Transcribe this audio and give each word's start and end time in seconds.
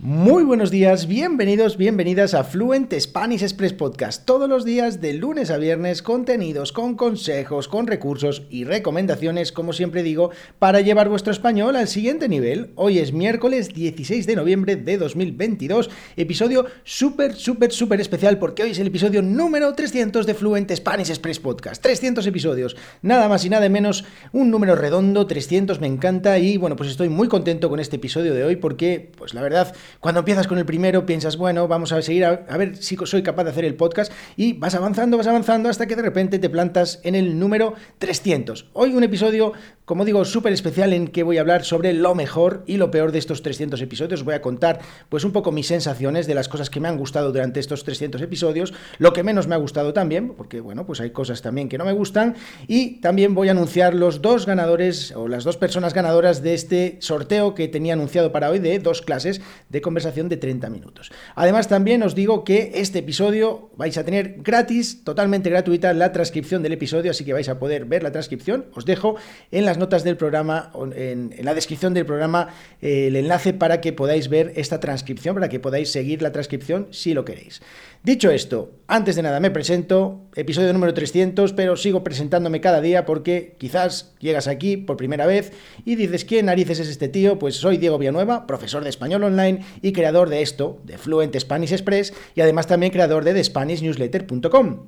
Muy 0.00 0.42
buenos 0.42 0.72
días, 0.72 1.06
bienvenidos, 1.06 1.76
bienvenidas 1.76 2.34
a 2.34 2.42
Fluent 2.42 2.92
Spanish 2.98 3.42
Express 3.42 3.72
Podcast. 3.72 4.26
Todos 4.26 4.48
los 4.48 4.64
días 4.64 5.00
de 5.00 5.14
lunes 5.14 5.52
a 5.52 5.56
viernes, 5.56 6.02
contenidos 6.02 6.72
con 6.72 6.96
consejos, 6.96 7.68
con 7.68 7.86
recursos 7.86 8.42
y 8.50 8.64
recomendaciones, 8.64 9.52
como 9.52 9.72
siempre 9.72 10.02
digo, 10.02 10.30
para 10.58 10.80
llevar 10.80 11.08
vuestro 11.08 11.32
español 11.32 11.76
al 11.76 11.86
siguiente 11.86 12.28
nivel. 12.28 12.72
Hoy 12.74 12.98
es 12.98 13.12
miércoles 13.12 13.72
16 13.72 14.26
de 14.26 14.34
noviembre 14.34 14.74
de 14.74 14.98
2022, 14.98 15.88
episodio 16.16 16.66
súper, 16.82 17.36
súper, 17.36 17.70
súper 17.70 18.00
especial 18.00 18.38
porque 18.38 18.64
hoy 18.64 18.72
es 18.72 18.80
el 18.80 18.88
episodio 18.88 19.22
número 19.22 19.74
300 19.74 20.26
de 20.26 20.34
Fluent 20.34 20.72
Spanish 20.74 21.10
Express 21.10 21.38
Podcast. 21.38 21.80
300 21.80 22.26
episodios, 22.26 22.76
nada 23.00 23.28
más 23.28 23.44
y 23.44 23.48
nada 23.48 23.68
menos, 23.68 24.04
un 24.32 24.50
número 24.50 24.74
redondo, 24.74 25.28
300 25.28 25.80
me 25.80 25.86
encanta 25.86 26.36
y 26.40 26.56
bueno, 26.56 26.74
pues 26.74 26.90
estoy 26.90 27.08
muy 27.08 27.28
contento 27.28 27.70
con 27.70 27.78
este 27.78 27.96
episodio 27.96 28.34
de 28.34 28.42
hoy 28.42 28.56
porque, 28.56 29.12
pues 29.16 29.34
la 29.34 29.40
verdad, 29.40 29.72
cuando 30.00 30.20
empiezas 30.20 30.46
con 30.46 30.58
el 30.58 30.66
primero 30.66 31.06
piensas, 31.06 31.36
bueno, 31.36 31.68
vamos 31.68 31.92
a 31.92 32.02
seguir 32.02 32.24
a, 32.24 32.56
ver 32.56 32.76
si 32.76 32.96
soy 33.04 33.22
capaz 33.22 33.44
de 33.44 33.50
hacer 33.50 33.64
el 33.64 33.74
podcast 33.74 34.12
y 34.36 34.54
vas 34.54 34.74
avanzando, 34.74 35.16
vas 35.16 35.26
avanzando 35.26 35.68
hasta 35.68 35.86
que 35.86 35.96
de 35.96 36.02
repente 36.02 36.38
te 36.38 36.50
plantas 36.50 37.00
en 37.02 37.14
el 37.14 37.38
número 37.38 37.74
300. 37.98 38.70
Hoy 38.72 38.94
un 38.94 39.04
episodio, 39.04 39.52
como 39.84 40.04
digo, 40.04 40.24
súper 40.24 40.52
especial 40.52 40.92
en 40.92 41.08
que 41.08 41.22
voy 41.22 41.38
a 41.38 41.40
hablar 41.40 41.64
sobre 41.64 41.92
lo 41.92 42.14
mejor 42.14 42.64
y 42.66 42.76
lo 42.76 42.90
peor 42.90 43.12
de 43.12 43.18
estos 43.18 43.42
300 43.42 43.80
episodios. 43.80 44.20
Os 44.20 44.24
voy 44.24 44.34
a 44.34 44.42
contar 44.42 44.80
pues 45.08 45.24
un 45.24 45.32
poco 45.32 45.52
mis 45.52 45.66
sensaciones 45.66 46.26
de 46.26 46.34
las 46.34 46.48
cosas 46.48 46.70
que 46.70 46.80
me 46.80 46.88
han 46.88 46.98
gustado 46.98 47.32
durante 47.32 47.60
estos 47.60 47.84
300 47.84 48.20
episodios, 48.22 48.72
lo 48.98 49.12
que 49.12 49.22
menos 49.22 49.46
me 49.46 49.54
ha 49.54 49.58
gustado 49.58 49.92
también, 49.92 50.34
porque 50.34 50.60
bueno, 50.60 50.86
pues 50.86 51.00
hay 51.00 51.10
cosas 51.10 51.42
también 51.42 51.68
que 51.68 51.78
no 51.78 51.84
me 51.84 51.92
gustan 51.92 52.36
y 52.66 53.00
también 53.00 53.34
voy 53.34 53.48
a 53.48 53.52
anunciar 53.52 53.94
los 53.94 54.22
dos 54.22 54.46
ganadores 54.46 55.12
o 55.12 55.28
las 55.28 55.44
dos 55.44 55.56
personas 55.56 55.94
ganadoras 55.94 56.42
de 56.42 56.54
este 56.54 56.98
sorteo 57.00 57.54
que 57.54 57.68
tenía 57.68 57.94
anunciado 57.94 58.32
para 58.32 58.50
hoy 58.50 58.58
de 58.58 58.78
dos 58.78 59.02
clases 59.02 59.40
de 59.74 59.80
conversación 59.80 60.28
de 60.28 60.36
30 60.36 60.70
minutos. 60.70 61.10
Además, 61.34 61.66
también 61.66 62.04
os 62.04 62.14
digo 62.14 62.44
que 62.44 62.70
este 62.76 63.00
episodio 63.00 63.70
vais 63.76 63.98
a 63.98 64.04
tener 64.04 64.36
gratis, 64.38 65.02
totalmente 65.02 65.50
gratuita, 65.50 65.92
la 65.92 66.12
transcripción 66.12 66.62
del 66.62 66.74
episodio, 66.74 67.10
así 67.10 67.24
que 67.24 67.32
vais 67.32 67.48
a 67.48 67.58
poder 67.58 67.84
ver 67.84 68.04
la 68.04 68.12
transcripción. 68.12 68.66
Os 68.72 68.84
dejo 68.84 69.16
en 69.50 69.64
las 69.64 69.76
notas 69.76 70.04
del 70.04 70.16
programa, 70.16 70.70
en, 70.94 71.34
la 71.42 71.54
descripción 71.54 71.92
del 71.92 72.06
programa, 72.06 72.54
eh, 72.80 73.08
el 73.08 73.16
enlace 73.16 73.52
para 73.52 73.80
que 73.80 73.92
podáis 73.92 74.28
ver 74.28 74.52
esta 74.54 74.78
transcripción, 74.78 75.34
para 75.34 75.48
que 75.48 75.58
podáis 75.58 75.90
seguir 75.90 76.22
la 76.22 76.30
transcripción 76.30 76.86
si 76.92 77.12
lo 77.12 77.24
queréis. 77.24 77.60
Dicho 78.04 78.30
esto, 78.30 78.70
antes 78.86 79.16
de 79.16 79.22
nada 79.22 79.40
me 79.40 79.50
presento, 79.50 80.28
episodio 80.34 80.74
número 80.74 80.92
300, 80.92 81.54
pero 81.54 81.74
sigo 81.74 82.04
presentándome 82.04 82.60
cada 82.60 82.82
día 82.82 83.06
porque 83.06 83.56
quizás 83.58 84.14
llegas 84.18 84.46
aquí 84.46 84.76
por 84.76 84.98
primera 84.98 85.24
vez 85.24 85.52
y 85.86 85.96
dices, 85.96 86.26
¿quién 86.26 86.44
narices 86.44 86.80
es 86.80 86.88
este 86.88 87.08
tío? 87.08 87.38
Pues 87.38 87.56
soy 87.56 87.78
Diego 87.78 87.96
Villanueva, 87.96 88.46
profesor 88.46 88.84
de 88.84 88.90
español 88.90 89.24
online 89.24 89.64
y 89.80 89.94
creador 89.94 90.28
de 90.28 90.42
esto, 90.42 90.82
de 90.84 90.98
Fluent 90.98 91.34
Spanish 91.34 91.72
Express, 91.72 92.12
y 92.34 92.42
además 92.42 92.66
también 92.66 92.92
creador 92.92 93.24
de 93.24 93.32
TheSpanishNewsletter.com. 93.32 94.82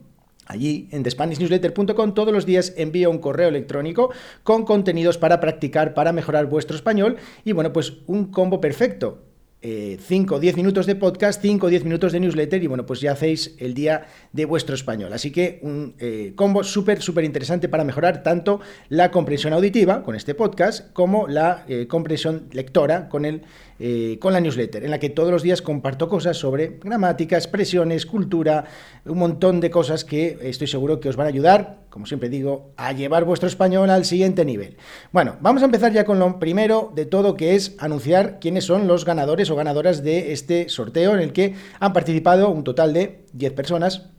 Allí 0.45 0.87
en 0.91 1.03
TheSpanishNewsletter.com 1.03 2.13
todos 2.13 2.35
los 2.35 2.45
días 2.45 2.75
envío 2.77 3.11
un 3.11 3.19
correo 3.19 3.49
electrónico 3.49 4.11
con 4.43 4.67
contenidos 4.67 5.17
para 5.17 5.41
practicar, 5.41 5.95
para 5.95 6.13
mejorar 6.13 6.51
vuestro 6.51 6.77
español 6.77 7.17
y 7.47 7.53
bueno, 7.53 7.73
pues 7.73 7.95
un 8.07 8.31
combo 8.31 8.61
perfecto 8.61 9.23
5 9.63 10.35
o 10.35 10.39
10 10.39 10.57
minutos 10.57 10.87
de 10.87 10.95
podcast, 10.95 11.43
5 11.43 11.67
o 11.67 11.71
10 11.71 11.85
minutos 11.85 12.13
de 12.13 12.21
newsletter 12.21 12.63
y 12.63 12.67
bueno, 12.67 12.87
pues 12.87 13.01
ya 13.01 13.13
hacéis 13.13 13.57
el 13.59 13.75
día 13.75 14.07
de 14.33 14.45
vuestro 14.45 14.75
español. 14.75 15.13
Así 15.13 15.33
que 15.33 15.59
un 15.63 15.95
eh, 15.99 16.35
combo 16.37 16.63
súper, 16.63 17.03
súper 17.03 17.25
interesante 17.25 17.69
para 17.69 17.83
mejorar 17.83 18.23
tanto 18.23 18.61
la 18.89 19.11
comprensión 19.11 19.53
auditiva 19.53 20.03
con 20.03 20.15
este 20.15 20.35
podcast 20.35 20.93
como 20.93 21.27
la 21.27 21.65
eh, 21.69 21.87
comprensión 21.89 22.49
lectora 22.53 23.09
con, 23.09 23.25
el, 23.25 23.43
eh, 23.79 24.19
con 24.21 24.33
la 24.33 24.41
newsletter, 24.41 24.85
en 24.85 24.91
la 24.91 24.99
que 24.99 25.11
todos 25.11 25.31
los 25.31 25.43
días 25.43 25.63
comparto 25.63 26.09
cosas 26.09 26.37
sobre 26.37 26.79
gramática, 26.83 27.37
expresiones, 27.37 28.07
cultura, 28.07 28.65
un 29.05 29.19
montón 29.19 29.61
de 29.61 29.71
cosas 29.71 30.05
que 30.05 30.39
estoy 30.43 30.67
seguro 30.67 30.99
que 31.01 31.09
os 31.09 31.17
van 31.17 31.27
a 31.27 31.31
ayudar, 31.31 31.81
como 31.91 32.07
siempre 32.07 32.29
digo, 32.29 32.73
a 32.77 32.93
llevar 32.93 33.25
vuestro 33.25 33.49
español 33.49 33.91
al 33.91 34.05
siguiente 34.05 34.45
nivel. 34.45 34.77
Bueno, 35.13 35.37
vamos 35.41 35.63
a 35.63 35.67
empezar 35.67 35.93
ya 35.93 36.05
con 36.05 36.19
lo 36.19 36.39
primero 36.39 36.93
de 36.95 37.07
todo, 37.07 37.37
que 37.37 37.55
es 37.55 37.77
anunciar 37.79 38.39
quiénes 38.41 38.65
son 38.65 38.87
los 38.87 39.05
ganadores 39.05 39.51
o 39.51 39.57
ganadoras 39.57 40.03
de 40.03 40.33
este 40.33 40.69
sorteo 40.69 41.15
en 41.15 41.21
el 41.21 41.33
que 41.33 41.55
han 41.79 41.93
participado 41.93 42.51
un 42.51 42.65
total 42.65 42.93
de 42.93 43.25
10 43.33 43.53
personas. 43.53 44.11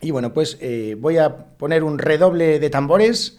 Y 0.00 0.12
bueno, 0.12 0.32
pues 0.32 0.56
eh, 0.60 0.96
voy 0.98 1.18
a 1.18 1.36
poner 1.58 1.84
un 1.84 1.98
redoble 1.98 2.58
de 2.58 2.70
tambores. 2.70 3.38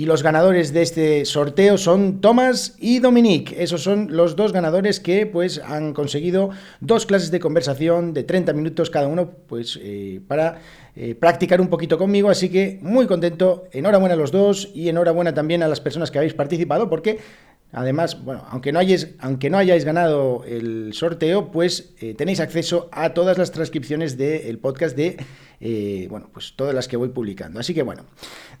Y 0.00 0.06
los 0.06 0.22
ganadores 0.22 0.72
de 0.72 0.80
este 0.80 1.26
sorteo 1.26 1.76
son 1.76 2.22
Tomás 2.22 2.74
y 2.78 3.00
Dominique. 3.00 3.62
Esos 3.62 3.82
son 3.82 4.16
los 4.16 4.34
dos 4.34 4.50
ganadores 4.50 4.98
que 4.98 5.26
pues 5.26 5.60
han 5.62 5.92
conseguido 5.92 6.48
dos 6.80 7.04
clases 7.04 7.30
de 7.30 7.38
conversación 7.38 8.14
de 8.14 8.24
30 8.24 8.54
minutos 8.54 8.88
cada 8.88 9.08
uno 9.08 9.30
pues 9.46 9.78
eh, 9.82 10.22
para 10.26 10.58
eh, 10.96 11.14
practicar 11.14 11.60
un 11.60 11.68
poquito 11.68 11.98
conmigo. 11.98 12.30
Así 12.30 12.48
que 12.48 12.78
muy 12.80 13.06
contento. 13.06 13.64
Enhorabuena 13.72 14.14
a 14.14 14.16
los 14.16 14.32
dos 14.32 14.70
y 14.74 14.88
enhorabuena 14.88 15.34
también 15.34 15.62
a 15.62 15.68
las 15.68 15.82
personas 15.82 16.10
que 16.10 16.16
habéis 16.16 16.32
participado 16.32 16.88
porque 16.88 17.18
Además, 17.72 18.24
bueno, 18.24 18.44
aunque 18.50 18.72
no 18.72 18.80
hayáis, 18.80 19.14
aunque 19.20 19.48
no 19.48 19.58
hayáis 19.58 19.84
ganado 19.84 20.44
el 20.44 20.92
sorteo, 20.92 21.52
pues 21.52 21.94
eh, 22.00 22.14
tenéis 22.14 22.40
acceso 22.40 22.88
a 22.90 23.14
todas 23.14 23.38
las 23.38 23.52
transcripciones 23.52 24.18
del 24.18 24.58
podcast 24.58 24.96
de, 24.96 25.16
eh, 25.60 26.06
bueno, 26.10 26.30
pues 26.32 26.54
todas 26.56 26.74
las 26.74 26.88
que 26.88 26.96
voy 26.96 27.10
publicando. 27.10 27.60
Así 27.60 27.72
que 27.72 27.82
bueno, 27.82 28.06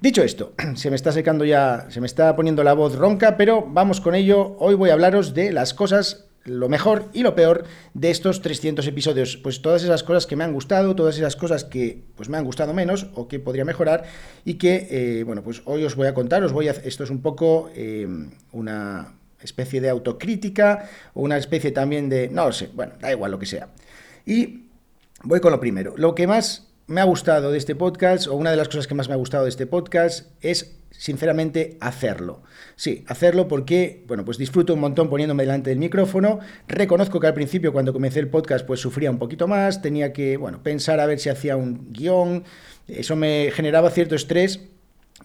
dicho 0.00 0.22
esto, 0.22 0.52
se 0.76 0.90
me 0.90 0.96
está 0.96 1.10
secando 1.10 1.44
ya, 1.44 1.86
se 1.90 2.00
me 2.00 2.06
está 2.06 2.36
poniendo 2.36 2.62
la 2.62 2.72
voz 2.72 2.94
ronca, 2.94 3.36
pero 3.36 3.66
vamos 3.68 4.00
con 4.00 4.14
ello. 4.14 4.56
Hoy 4.58 4.74
voy 4.74 4.90
a 4.90 4.92
hablaros 4.92 5.34
de 5.34 5.52
las 5.52 5.74
cosas 5.74 6.29
lo 6.44 6.68
mejor 6.68 7.06
y 7.12 7.22
lo 7.22 7.34
peor 7.34 7.64
de 7.94 8.10
estos 8.10 8.40
300 8.42 8.86
episodios. 8.86 9.36
Pues 9.36 9.62
todas 9.62 9.82
esas 9.82 10.02
cosas 10.02 10.26
que 10.26 10.36
me 10.36 10.44
han 10.44 10.52
gustado, 10.52 10.94
todas 10.94 11.16
esas 11.16 11.36
cosas 11.36 11.64
que 11.64 12.02
pues 12.16 12.28
me 12.28 12.38
han 12.38 12.44
gustado 12.44 12.72
menos 12.72 13.08
o 13.14 13.28
que 13.28 13.38
podría 13.38 13.64
mejorar 13.64 14.04
y 14.44 14.54
que, 14.54 14.88
eh, 14.90 15.24
bueno, 15.24 15.42
pues 15.42 15.62
hoy 15.64 15.84
os 15.84 15.96
voy 15.96 16.06
a 16.06 16.14
contar, 16.14 16.42
os 16.42 16.52
voy 16.52 16.68
a, 16.68 16.72
esto 16.72 17.04
es 17.04 17.10
un 17.10 17.20
poco 17.20 17.70
eh, 17.74 18.08
una 18.52 19.14
especie 19.42 19.80
de 19.80 19.88
autocrítica 19.88 20.88
o 21.14 21.22
una 21.22 21.36
especie 21.36 21.72
también 21.72 22.08
de, 22.08 22.28
no 22.28 22.46
lo 22.46 22.52
sé, 22.52 22.70
bueno, 22.74 22.94
da 23.00 23.10
igual 23.10 23.30
lo 23.30 23.38
que 23.38 23.46
sea. 23.46 23.68
Y 24.26 24.64
voy 25.22 25.40
con 25.40 25.52
lo 25.52 25.60
primero. 25.60 25.94
Lo 25.96 26.14
que 26.14 26.26
más 26.26 26.69
me 26.90 27.00
ha 27.00 27.04
gustado 27.04 27.52
de 27.52 27.58
este 27.58 27.76
podcast, 27.76 28.26
o 28.26 28.34
una 28.34 28.50
de 28.50 28.56
las 28.56 28.66
cosas 28.66 28.88
que 28.88 28.96
más 28.96 29.06
me 29.06 29.14
ha 29.14 29.16
gustado 29.16 29.44
de 29.44 29.50
este 29.50 29.64
podcast, 29.64 30.26
es 30.40 30.76
sinceramente 30.90 31.78
hacerlo. 31.80 32.42
Sí, 32.74 33.04
hacerlo 33.06 33.46
porque, 33.46 34.02
bueno, 34.08 34.24
pues 34.24 34.38
disfruto 34.38 34.74
un 34.74 34.80
montón 34.80 35.08
poniéndome 35.08 35.44
delante 35.44 35.70
del 35.70 35.78
micrófono. 35.78 36.40
Reconozco 36.66 37.20
que 37.20 37.28
al 37.28 37.34
principio 37.34 37.72
cuando 37.72 37.92
comencé 37.92 38.18
el 38.18 38.26
podcast 38.26 38.66
pues 38.66 38.80
sufría 38.80 39.08
un 39.08 39.20
poquito 39.20 39.46
más, 39.46 39.82
tenía 39.82 40.12
que, 40.12 40.36
bueno, 40.36 40.64
pensar 40.64 40.98
a 40.98 41.06
ver 41.06 41.20
si 41.20 41.28
hacía 41.28 41.56
un 41.56 41.92
guion, 41.92 42.42
eso 42.88 43.14
me 43.14 43.52
generaba 43.52 43.90
cierto 43.90 44.16
estrés, 44.16 44.58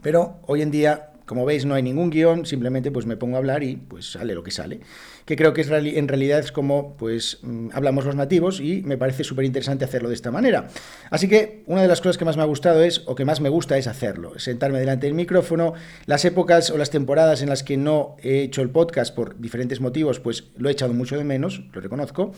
pero 0.03 0.37
hoy 0.45 0.61
en 0.61 0.69
día 0.69 1.13
como 1.25 1.45
veis, 1.45 1.65
no 1.65 1.73
hay 1.73 1.83
ningún 1.83 2.09
guion, 2.09 2.45
simplemente 2.45 2.91
pues 2.91 3.05
me 3.05 3.17
pongo 3.17 3.35
a 3.35 3.39
hablar 3.39 3.63
y 3.63 3.75
pues 3.75 4.11
sale 4.11 4.35
lo 4.35 4.43
que 4.43 4.51
sale. 4.51 4.81
Que 5.25 5.35
creo 5.35 5.53
que 5.53 5.61
es, 5.61 5.69
en 5.69 6.07
realidad 6.07 6.39
es 6.39 6.51
como 6.51 6.95
pues 6.97 7.39
mm, 7.41 7.69
hablamos 7.73 8.05
los 8.05 8.15
nativos 8.15 8.59
y 8.59 8.81
me 8.83 8.97
parece 8.97 9.23
súper 9.23 9.45
interesante 9.45 9.85
hacerlo 9.85 10.09
de 10.09 10.15
esta 10.15 10.31
manera. 10.31 10.67
Así 11.09 11.27
que 11.27 11.63
una 11.65 11.81
de 11.81 11.87
las 11.87 12.01
cosas 12.01 12.17
que 12.17 12.25
más 12.25 12.37
me 12.37 12.43
ha 12.43 12.45
gustado 12.45 12.83
es, 12.83 13.03
o 13.05 13.15
que 13.15 13.25
más 13.25 13.41
me 13.41 13.49
gusta 13.49 13.77
es 13.77 13.87
hacerlo, 13.87 14.37
sentarme 14.39 14.79
delante 14.79 15.07
del 15.07 15.15
micrófono. 15.15 15.73
Las 16.05 16.25
épocas 16.25 16.69
o 16.69 16.77
las 16.77 16.91
temporadas 16.91 17.41
en 17.41 17.49
las 17.49 17.63
que 17.63 17.77
no 17.77 18.15
he 18.21 18.41
hecho 18.41 18.61
el 18.61 18.69
podcast 18.69 19.15
por 19.15 19.39
diferentes 19.39 19.81
motivos, 19.81 20.19
pues 20.19 20.45
lo 20.57 20.69
he 20.69 20.71
echado 20.71 20.93
mucho 20.93 21.17
de 21.17 21.23
menos, 21.23 21.63
lo 21.73 21.81
reconozco. 21.81 22.33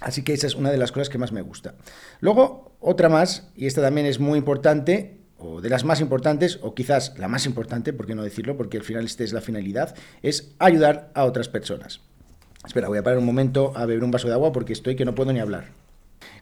Así 0.00 0.22
que 0.22 0.32
esa 0.32 0.46
es 0.46 0.54
una 0.54 0.70
de 0.70 0.78
las 0.78 0.92
cosas 0.92 1.08
que 1.08 1.18
más 1.18 1.32
me 1.32 1.42
gusta. 1.42 1.74
Luego, 2.20 2.72
otra 2.80 3.08
más, 3.08 3.48
y 3.54 3.66
esta 3.66 3.80
también 3.80 4.06
es 4.06 4.18
muy 4.18 4.38
importante, 4.38 5.21
o 5.42 5.60
de 5.60 5.68
las 5.68 5.84
más 5.84 6.00
importantes, 6.00 6.58
o 6.62 6.74
quizás 6.74 7.18
la 7.18 7.28
más 7.28 7.46
importante, 7.46 7.92
por 7.92 8.06
qué 8.06 8.14
no 8.14 8.22
decirlo, 8.22 8.56
porque 8.56 8.78
al 8.78 8.84
final 8.84 9.04
esta 9.04 9.24
es 9.24 9.32
la 9.32 9.40
finalidad, 9.40 9.94
es 10.22 10.54
ayudar 10.58 11.10
a 11.14 11.24
otras 11.24 11.48
personas. 11.48 12.00
Espera, 12.64 12.88
voy 12.88 12.98
a 12.98 13.02
parar 13.02 13.18
un 13.18 13.26
momento 13.26 13.72
a 13.76 13.86
beber 13.86 14.04
un 14.04 14.12
vaso 14.12 14.28
de 14.28 14.34
agua 14.34 14.52
porque 14.52 14.72
estoy 14.72 14.94
que 14.94 15.04
no 15.04 15.14
puedo 15.14 15.32
ni 15.32 15.40
hablar. 15.40 15.70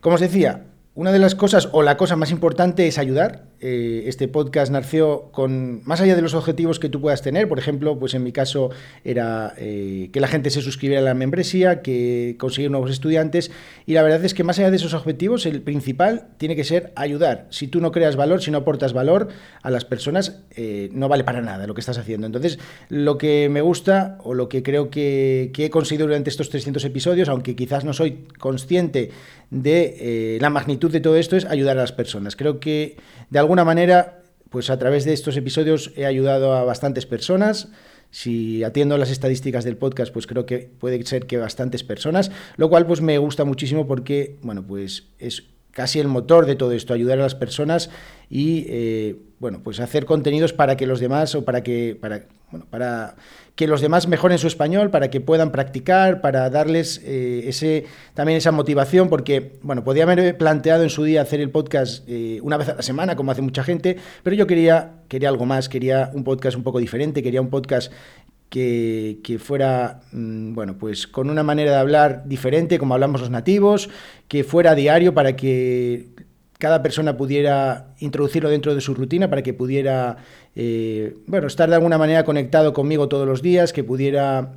Como 0.01 0.17
os 0.17 0.21
decía, 0.21 0.67
una 0.97 1.13
de 1.13 1.21
las 1.21 1.37
cosas, 1.37 1.69
o 1.71 1.83
la 1.83 1.97
cosa 1.97 2.17
más 2.17 2.33
importante, 2.33 2.89
es 2.89 2.99
ayudar. 2.99 3.45
Eh, 3.61 4.05
este 4.07 4.27
podcast 4.27 4.73
nació 4.73 5.31
con, 5.33 5.83
más 5.85 6.01
allá 6.01 6.17
de 6.17 6.23
los 6.23 6.35
objetivos 6.35 6.81
que 6.81 6.89
tú 6.89 7.01
puedas 7.01 7.23
tener, 7.23 7.49
por 7.49 7.59
ejemplo, 7.59 7.97
pues 7.99 8.15
en 8.15 8.25
mi 8.25 8.33
caso 8.33 8.71
era 9.05 9.55
eh, 9.59 10.09
que 10.13 10.19
la 10.19 10.27
gente 10.27 10.51
se 10.51 10.63
suscribiera 10.63 11.01
a 11.01 11.05
la 11.05 11.15
membresía, 11.15 11.81
que 11.83 12.37
conseguir 12.41 12.73
nuevos 12.73 12.91
estudiantes, 12.91 13.53
y 13.87 13.93
la 13.93 14.03
verdad 14.03 14.25
es 14.25 14.35
que 14.35 14.43
más 14.43 14.59
allá 14.59 14.71
de 14.71 14.77
esos 14.79 14.95
objetivos, 14.95 15.47
el 15.47 15.63
principal 15.63 16.29
tiene 16.39 16.57
que 16.57 16.65
ser 16.65 16.93
ayudar. 16.97 17.47
Si 17.51 17.69
tú 17.69 17.81
no 17.81 17.93
creas 17.93 18.17
valor, 18.17 18.43
si 18.43 18.51
no 18.51 18.59
aportas 18.59 18.93
valor 18.93 19.29
a 19.63 19.71
las 19.71 19.85
personas, 19.85 20.41
eh, 20.57 20.89
no 20.93 21.09
vale 21.09 21.23
para 21.23 21.41
nada 21.41 21.69
lo 21.69 21.75
que 21.75 21.81
estás 21.81 21.99
haciendo. 21.99 22.27
Entonces, 22.27 22.59
lo 22.89 23.17
que 23.17 23.49
me 23.49 23.61
gusta, 23.61 24.19
o 24.25 24.35
lo 24.35 24.49
que 24.49 24.65
creo 24.65 24.91
que, 24.91 25.51
que 25.53 25.67
he 25.67 25.71
conseguido 25.71 26.07
durante 26.07 26.31
estos 26.31 26.51
300 26.51 26.85
episodios, 26.85 27.29
aunque 27.29 27.55
quizás 27.55 27.85
no 27.85 27.93
soy 27.93 28.27
consciente 28.39 29.11
de 29.51 30.39
la 30.41 30.49
magnitud 30.49 30.80
de 30.89 31.01
todo 31.01 31.17
esto 31.17 31.37
es 31.37 31.45
ayudar 31.45 31.79
a 31.79 31.83
las 31.83 31.93
personas. 31.93 32.37
Creo 32.37 32.61
que 32.61 32.97
de 33.31 33.39
alguna 33.39 33.65
manera, 33.65 34.23
pues 34.49 34.71
a 34.71 34.79
través 34.79 35.05
de 35.05 35.13
estos 35.13 35.37
episodios 35.37 35.93
he 35.97 36.07
ayudado 36.07 36.55
a 36.55 36.65
bastantes 36.65 37.07
personas. 37.07 37.69
Si 38.11 38.65
atiendo 38.65 38.99
las 38.99 39.11
estadísticas 39.11 39.65
del 39.65 39.77
podcast, 39.77 40.13
pues 40.13 40.27
creo 40.27 40.45
que 40.45 40.59
puede 40.59 41.05
ser 41.07 41.27
que 41.27 41.37
bastantes 41.37 41.85
personas, 41.85 42.33
lo 42.57 42.69
cual 42.69 42.87
pues 42.87 43.01
me 43.01 43.19
gusta 43.19 43.45
muchísimo 43.45 43.87
porque, 43.87 44.39
bueno, 44.43 44.67
pues 44.67 45.05
es 45.19 45.45
casi 45.73 46.01
el 46.01 46.09
motor 46.09 46.47
de 46.47 46.57
todo 46.57 46.73
esto, 46.73 46.95
ayudar 46.95 47.19
a 47.19 47.23
las 47.23 47.35
personas 47.35 47.91
y 48.29 48.67
eh, 48.69 49.17
bueno, 49.39 49.61
pues 49.63 49.81
hacer 49.81 50.05
contenidos 50.05 50.53
para 50.53 50.77
que 50.77 50.87
los 50.87 51.01
demás 51.01 51.35
o 51.35 51.45
para 51.45 51.63
que 51.63 51.97
para, 52.01 52.27
bueno, 52.51 52.67
para 52.69 53.17
que 53.55 53.67
los 53.67 53.81
demás 53.81 54.09
mejoren 54.09 54.39
su 54.39 54.47
español, 54.47 54.91
para 54.91 55.11
que 55.11 55.21
puedan 55.21 55.53
practicar, 55.53 56.21
para 56.21 56.49
darles 56.51 57.01
eh, 57.05 57.43
ese 57.47 57.87
también 58.15 58.39
esa 58.39 58.53
motivación, 58.53 59.09
porque 59.09 59.59
bueno, 59.63 59.85
podía 59.85 60.05
haber 60.05 60.37
planteado 60.39 60.83
en 60.83 60.91
su 60.91 61.05
día 61.05 61.23
hacer 61.23 61.41
el 61.41 61.51
podcast 61.51 62.05
eh, 62.09 62.41
una 62.43 62.57
vez 62.57 62.69
a 62.69 62.75
la 62.75 62.83
semana, 62.83 63.17
como 63.17 63.33
hace 63.33 63.43
mucha 63.43 63.65
gente, 63.65 63.97
pero 64.23 64.37
yo 64.37 64.47
quería 64.47 65.01
quería 65.09 65.29
algo 65.29 65.47
más, 65.47 65.69
quería 65.69 66.11
un 66.15 66.25
podcast 66.25 66.57
un 66.57 66.63
poco 66.63 66.79
diferente, 66.79 67.23
quería 67.23 67.41
un 67.41 67.51
podcast 67.51 67.93
que, 68.51 69.39
fuera, 69.43 70.01
mm, 70.13 70.55
bueno, 70.55 70.77
pues 70.77 71.07
con 71.07 71.31
una 71.31 71.43
manera 71.45 71.71
de 71.71 71.77
hablar 71.79 72.25
diferente, 72.27 72.79
como 72.79 72.95
hablamos 72.95 73.21
los 73.21 73.31
nativos, 73.31 73.89
que 74.29 74.43
fuera 74.43 74.75
diario 74.75 75.15
para 75.15 75.37
que 75.37 76.09
cada 76.59 76.83
persona 76.83 77.17
pudiera 77.17 77.95
introducirlo 78.01 78.51
dentro 78.51 78.75
de 78.75 78.81
su 78.81 78.93
rutina, 78.95 79.31
para 79.31 79.43
que 79.43 79.55
pudiera, 79.55 80.17
eh, 80.57 81.17
bueno, 81.27 81.47
estar 81.47 81.71
de 81.71 81.77
alguna 81.77 81.97
manera 81.97 82.25
conectado 82.25 82.73
conmigo 82.73 83.09
todos 83.09 83.27
los 83.27 83.41
días, 83.41 83.73
que 83.73 83.85
pudiera 83.85 84.53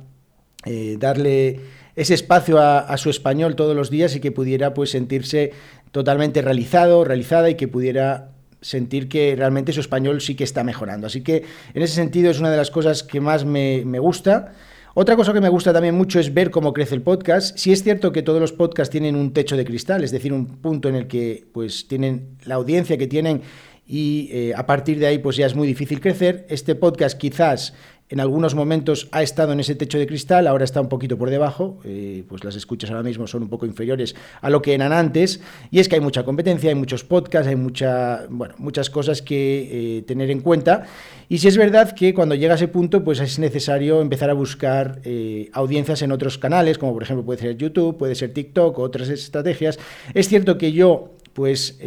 eh, 0.66 0.96
darle 0.98 1.60
ese 1.94 2.14
espacio 2.14 2.58
a, 2.58 2.80
a, 2.80 2.96
su 2.98 3.08
español 3.08 3.54
todos 3.54 3.76
los 3.76 3.90
días 3.90 4.16
y 4.16 4.20
que 4.20 4.32
pudiera 4.32 4.74
pues 4.74 4.90
sentirse 4.90 5.52
totalmente 5.92 6.42
realizado, 6.42 7.04
realizada 7.04 7.48
y 7.48 7.54
que 7.54 7.68
pudiera 7.68 8.33
sentir 8.64 9.08
que 9.08 9.36
realmente 9.36 9.72
su 9.72 9.80
español 9.80 10.22
sí 10.22 10.34
que 10.34 10.44
está 10.44 10.64
mejorando. 10.64 11.06
Así 11.06 11.22
que 11.22 11.44
en 11.74 11.82
ese 11.82 11.94
sentido 11.94 12.30
es 12.30 12.40
una 12.40 12.50
de 12.50 12.56
las 12.56 12.70
cosas 12.70 13.02
que 13.02 13.20
más 13.20 13.44
me, 13.44 13.82
gusta. 13.98 14.52
Otra 14.94 15.16
cosa 15.16 15.34
que 15.34 15.40
me 15.40 15.50
gusta 15.50 15.72
también 15.72 15.94
mucho 15.94 16.18
es 16.18 16.32
ver 16.32 16.50
cómo 16.50 16.72
crece 16.72 16.94
el 16.94 17.02
podcast. 17.02 17.58
Si 17.58 17.72
es 17.72 17.82
cierto 17.82 18.10
que 18.10 18.22
todos 18.22 18.40
los 18.40 18.52
podcasts 18.52 18.90
tienen 18.90 19.16
un 19.16 19.32
techo 19.34 19.56
de 19.56 19.66
cristal, 19.66 20.02
es 20.02 20.12
decir, 20.12 20.32
un 20.32 20.46
punto 20.46 20.88
en 20.88 20.94
el 20.94 21.06
que 21.06 21.44
pues 21.52 21.88
tienen 21.88 22.38
la 22.44 22.54
audiencia 22.54 22.96
que 22.96 23.06
tienen 23.06 23.42
y 23.86 24.30
eh, 24.32 24.54
a 24.56 24.64
partir 24.64 24.98
de 24.98 25.06
ahí 25.06 25.18
pues 25.18 25.36
ya 25.36 25.44
es 25.44 25.54
muy 25.54 25.66
difícil 25.66 26.00
crecer. 26.00 26.46
Este 26.48 26.74
podcast 26.74 27.18
quizás 27.18 27.74
en 28.10 28.20
algunos 28.20 28.54
momentos 28.54 29.08
ha 29.12 29.22
estado 29.22 29.52
en 29.52 29.60
ese 29.60 29.74
techo 29.74 29.98
de 29.98 30.06
cristal, 30.06 30.46
ahora 30.46 30.64
está 30.64 30.80
un 30.80 30.88
poquito 30.88 31.16
por 31.16 31.30
debajo, 31.30 31.80
eh, 31.84 32.24
pues 32.28 32.44
las 32.44 32.54
escuchas 32.54 32.90
ahora 32.90 33.02
mismo 33.02 33.26
son 33.26 33.42
un 33.42 33.48
poco 33.48 33.64
inferiores 33.64 34.14
a 34.42 34.50
lo 34.50 34.60
que 34.60 34.74
eran 34.74 34.92
antes, 34.92 35.40
y 35.70 35.78
es 35.80 35.88
que 35.88 35.94
hay 35.94 36.00
mucha 36.00 36.22
competencia, 36.22 36.68
hay 36.68 36.74
muchos 36.74 37.02
podcasts, 37.02 37.48
hay 37.48 37.56
mucha, 37.56 38.26
bueno, 38.28 38.54
muchas 38.58 38.90
cosas 38.90 39.22
que 39.22 39.98
eh, 39.98 40.02
tener 40.02 40.30
en 40.30 40.40
cuenta, 40.40 40.84
y 41.28 41.38
si 41.38 41.48
es 41.48 41.56
verdad 41.56 41.92
que 41.92 42.12
cuando 42.12 42.34
llega 42.34 42.52
a 42.52 42.56
ese 42.56 42.68
punto, 42.68 43.02
pues 43.02 43.20
es 43.20 43.38
necesario 43.38 44.02
empezar 44.02 44.28
a 44.28 44.34
buscar 44.34 45.00
eh, 45.04 45.48
audiencias 45.54 46.02
en 46.02 46.12
otros 46.12 46.36
canales, 46.36 46.76
como 46.76 46.92
por 46.92 47.02
ejemplo 47.02 47.24
puede 47.24 47.40
ser 47.40 47.56
YouTube, 47.56 47.96
puede 47.96 48.14
ser 48.14 48.34
TikTok, 48.34 48.78
otras 48.78 49.08
estrategias. 49.08 49.78
Es 50.12 50.28
cierto 50.28 50.58
que 50.58 50.72
yo, 50.72 51.14
pues... 51.32 51.78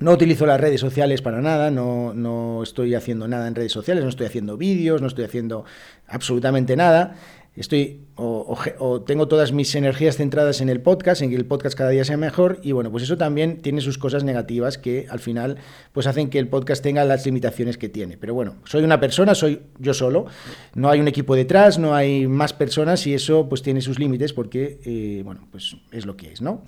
No 0.00 0.12
utilizo 0.12 0.46
las 0.46 0.60
redes 0.60 0.80
sociales 0.80 1.22
para 1.22 1.40
nada, 1.40 1.72
no, 1.72 2.14
no, 2.14 2.62
estoy 2.62 2.94
haciendo 2.94 3.26
nada 3.26 3.48
en 3.48 3.56
redes 3.56 3.72
sociales, 3.72 4.04
no 4.04 4.10
estoy 4.10 4.26
haciendo 4.26 4.56
vídeos, 4.56 5.00
no 5.00 5.08
estoy 5.08 5.24
haciendo 5.24 5.64
absolutamente 6.06 6.76
nada. 6.76 7.16
Estoy 7.60 8.06
o, 8.14 9.02
tengo 9.06 9.28
todas 9.28 9.52
mis 9.52 9.74
energías 9.74 10.16
centradas 10.16 10.60
en 10.60 10.68
el 10.68 10.80
podcast, 10.80 11.22
en 11.22 11.30
que 11.30 11.36
el 11.36 11.46
podcast 11.46 11.76
cada 11.76 11.90
día 11.90 12.04
sea 12.04 12.16
mejor 12.16 12.58
y 12.62 12.72
bueno, 12.72 12.90
pues 12.90 13.04
eso 13.04 13.16
también 13.16 13.62
tiene 13.62 13.80
sus 13.80 13.96
cosas 13.96 14.24
negativas 14.24 14.76
que 14.76 15.06
al 15.08 15.20
final 15.20 15.56
pues 15.92 16.06
hacen 16.06 16.28
que 16.28 16.38
el 16.38 16.48
podcast 16.48 16.82
tenga 16.82 17.04
las 17.04 17.24
limitaciones 17.26 17.78
que 17.78 17.88
tiene. 17.88 18.16
Pero 18.16 18.34
bueno, 18.34 18.56
soy 18.64 18.82
una 18.82 18.98
persona, 18.98 19.34
soy 19.34 19.60
yo 19.78 19.94
solo, 19.94 20.26
no 20.74 20.88
hay 20.90 21.00
un 21.00 21.08
equipo 21.08 21.36
detrás, 21.36 21.78
no 21.78 21.94
hay 21.94 22.26
más 22.26 22.52
personas 22.52 23.06
y 23.06 23.14
eso 23.14 23.48
pues 23.48 23.62
tiene 23.62 23.80
sus 23.80 23.98
límites 23.98 24.32
porque 24.32 24.80
eh, 24.84 25.22
bueno, 25.24 25.46
pues 25.50 25.76
es 25.92 26.06
lo 26.06 26.16
que 26.16 26.32
es, 26.32 26.42
¿no? 26.42 26.64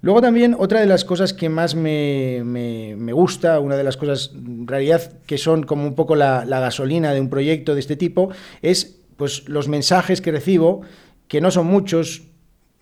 Luego 0.00 0.20
también 0.20 0.54
otra 0.56 0.80
de 0.80 0.86
las 0.86 1.04
cosas 1.04 1.32
que 1.32 1.48
más 1.48 1.74
me, 1.74 2.94
gusta, 3.12 3.58
una 3.58 3.76
de 3.76 3.82
las 3.82 3.96
cosas 3.96 4.30
en 4.32 4.66
realidad 4.66 5.20
que 5.26 5.38
son 5.38 5.64
como 5.64 5.84
un 5.84 5.94
poco 5.94 6.14
la, 6.14 6.44
gasolina 6.44 7.12
de 7.12 7.20
un 7.20 7.28
proyecto 7.28 7.74
de 7.74 7.80
este 7.80 7.96
tipo, 7.96 8.30
es 8.62 8.97
pues 9.18 9.48
los 9.48 9.68
mensajes 9.68 10.22
que 10.22 10.30
recibo, 10.30 10.82
que 11.26 11.42
no 11.42 11.50
son 11.50 11.66
muchos, 11.66 12.22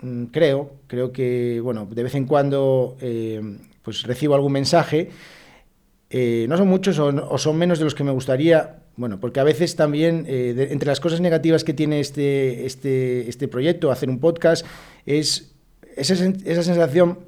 mm, 0.03 0.27
creo, 0.27 0.75
creo 0.87 1.11
que 1.11 1.61
bueno, 1.62 1.88
de 1.91 2.03
vez 2.03 2.15
en 2.15 2.27
cuando 2.27 2.97
eh, 3.00 3.41
pues 3.83 4.03
recibo 4.05 4.35
algún 4.35 4.53
mensaje, 4.53 5.11
eh, 6.11 6.44
no 6.49 6.59
son 6.59 6.69
muchos 6.69 6.99
o, 6.99 7.38
son 7.38 7.56
menos 7.56 7.79
de 7.79 7.85
los 7.85 7.94
que 7.94 8.05
me 8.05 8.12
gustaría, 8.12 8.83
bueno, 8.97 9.19
porque 9.19 9.41
a 9.41 9.44
veces 9.44 9.77
también, 9.77 10.27
eh, 10.29 10.69
entre 10.71 10.88
las 10.88 11.00
cosas 11.00 11.21
negativas 11.21 11.65
que 11.65 11.73
tiene 11.73 12.00
este, 12.00 12.67
este, 12.67 13.29
este 13.29 13.49
proyecto, 13.49 13.91
hacer 13.91 14.11
un 14.11 14.21
podcast, 14.21 14.65
es 15.06 15.55
esa, 15.97 16.15
esa 16.44 16.62
sensación 16.62 17.19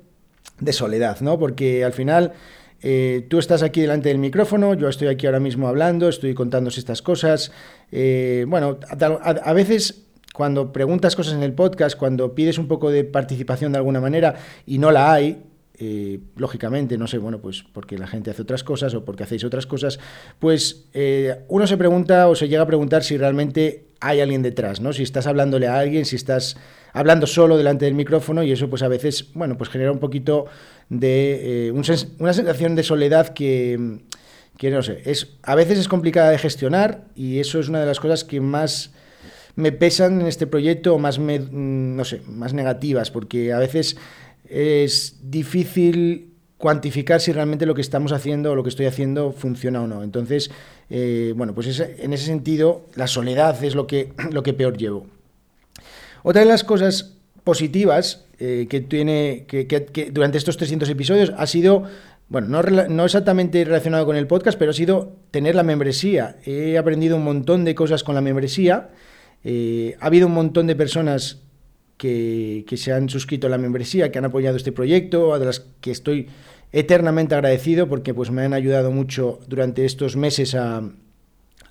de 0.61 0.73
soledad, 0.75 1.21
¿no? 1.23 1.39
Porque 1.39 1.83
al 1.83 1.95
final 1.95 2.35
eh, 2.81 3.27
tú 3.29 3.39
estás 3.39 3.63
aquí 3.63 3.81
delante 3.81 4.09
del 4.09 4.19
micrófono, 4.19 4.75
yo 4.75 4.89
estoy 4.89 5.09
aquí 5.09 5.27
ahora 5.27 5.41
mismo 5.41 5.69
hablando, 5.69 6.09
estoy 6.09 6.35
contándoos 6.35 6.79
estas 6.79 7.03
cosas. 7.03 7.51
Eh, 7.91 8.45
bueno, 8.49 8.79
a, 8.89 9.53
veces 9.53 10.07
cuando 10.33 10.73
preguntas 10.73 11.17
cosas 11.17 11.35
en 11.35 11.43
el 11.43 11.53
podcast, 11.55 11.99
cuando 11.99 12.35
pides 12.35 12.59
un 12.59 12.69
poco 12.69 12.91
de 12.91 13.05
participación 13.05 13.73
de 13.73 13.79
alguna 13.79 14.01
manera 14.01 14.37
y 14.65 14.79
no 14.79 14.93
la 14.93 15.13
hay, 15.13 15.43
eh, 15.81 16.21
lógicamente, 16.37 16.99
no 16.99 17.07
sé, 17.07 17.19
bueno, 17.19 17.41
pues 17.41 17.65
porque 17.73 17.99
la 17.99 18.07
gente 18.07 18.31
hace 18.31 18.43
otras 18.43 18.63
cosas 18.63 18.95
o 18.95 19.05
porque 19.05 19.25
hacéis 19.25 19.45
otras 19.45 19.67
cosas, 19.67 19.99
pues 20.39 20.87
uno 21.49 21.67
se 21.67 21.77
pregunta 21.77 22.29
o 22.29 22.35
se 22.35 22.49
llega 22.49 22.63
a 22.63 22.67
preguntar 22.67 23.03
si 23.03 23.17
realmente 23.17 23.87
hay 24.01 24.21
alguien 24.21 24.43
detrás, 24.43 24.81
¿no? 24.81 24.93
Si 24.93 25.03
estás 25.03 25.27
hablándole 25.27 25.67
a 25.67 25.79
alguien, 25.79 26.05
si 26.05 26.15
estás 26.15 26.57
hablando 26.93 27.26
solo 27.26 27.56
delante 27.56 27.85
del 27.85 27.94
micrófono 27.94 28.43
y 28.43 28.52
eso 28.52 28.69
pues 28.69 28.82
a 28.82 28.88
veces, 28.88 29.32
bueno, 29.35 29.56
pues 29.56 29.70
genera 29.70 29.93
un 29.93 29.99
poquito 29.99 30.46
de 30.88 31.69
eh, 31.69 31.73
una 31.73 32.32
sensación 32.32 32.75
de 32.75 32.82
soledad 32.82 33.29
que, 33.29 34.00
que, 34.56 34.70
no 34.70 34.82
sé, 34.82 35.02
es, 35.05 35.37
a 35.43 35.55
veces 35.55 35.79
es 35.79 35.88
complicada 35.88 36.31
de 36.31 36.38
gestionar 36.38 37.05
y 37.14 37.40
eso 37.40 37.61
es 37.61 37.69
una 37.69 37.81
de 37.81 37.87
las 37.87 38.00
cosas 38.00 38.25
que 38.25 38.40
más 38.40 38.93
me 39.55 39.73
pesan 39.73 40.20
en 40.20 40.26
este 40.26 40.46
proyecto 40.46 40.94
o 40.94 40.99
más, 40.99 41.19
me, 41.19 41.40
mm, 41.40 41.96
no 41.96 42.05
sé, 42.05 42.23
más 42.26 42.55
negativas, 42.55 43.11
porque 43.11 43.52
a 43.52 43.58
veces 43.58 43.96
es 44.49 45.17
difícil 45.23 46.35
cuantificar 46.58 47.20
si 47.20 47.32
realmente 47.32 47.67
lo 47.67 47.75
que 47.75 47.81
estamos 47.81 48.12
haciendo 48.12 48.52
o 48.52 48.54
lo 48.57 48.62
que 48.62 48.68
estoy 48.68 48.87
haciendo 48.87 49.33
funciona 49.33 49.83
o 49.83 49.87
no. 49.87 50.02
Entonces, 50.02 50.50
eh, 50.90 51.33
bueno, 51.37 51.54
pues 51.54 51.80
en 51.80 52.12
ese 52.12 52.25
sentido, 52.25 52.87
la 52.95 53.07
soledad 53.07 53.62
es 53.64 53.75
lo 53.75 53.87
que, 53.87 54.12
lo 54.33 54.42
que 54.42 54.52
peor 54.52 54.76
llevo. 54.76 55.07
Otra 56.23 56.43
de 56.43 56.49
las 56.49 56.65
cosas 56.65 57.15
positivas 57.45 58.27
eh, 58.39 58.67
que 58.69 58.81
tiene 58.81 59.45
que, 59.49 60.11
durante 60.13 60.39
estos 60.39 60.57
300 60.57 60.89
episodios 60.89 61.33
ha 61.37 61.47
sido, 61.47 61.85
bueno, 62.29 62.49
no, 62.49 62.63
no, 62.63 63.05
exactamente 63.05 63.65
relacionado 63.65 64.07
con 64.07 64.17
el 64.17 64.27
podcast, 64.27 64.59
pero 64.59 64.71
ha 64.71 64.75
sido 64.75 65.17
tener 65.31 65.55
la 65.55 65.63
membresía. 65.63 66.37
He 66.45 66.77
aprendido 66.79 67.17
un 67.17 67.25
montón 67.25 67.65
de 67.65 67.75
cosas 67.75 68.05
con 68.05 68.15
la 68.15 68.21
membresía. 68.21 68.91
Eh, 69.45 69.97
ha 70.01 70.07
habido 70.07 70.27
un 70.27 70.35
montón 70.35 70.67
de 70.67 70.77
personas 70.77 71.41
que, 71.97 72.65
que, 72.69 72.77
se 72.77 72.93
han 72.93 73.09
suscrito 73.09 73.47
a 73.47 73.51
la 73.51 73.59
membresía, 73.59 74.13
que 74.13 74.19
han 74.19 74.25
apoyado 74.25 74.57
este 74.57 74.73
proyecto, 74.73 75.35
a 75.35 75.39
las 75.39 75.61
que 75.81 75.91
estoy 75.91 76.29
eternamente 76.73 77.35
agradecido 77.35 77.89
porque 77.89 78.15
pues, 78.15 78.31
me 78.31 78.43
han 78.43 78.53
ayudado 78.53 78.91
mucho 78.91 79.41
durante 79.47 79.85
estos 79.85 80.17
meses 80.17 80.55
a, 80.55 80.83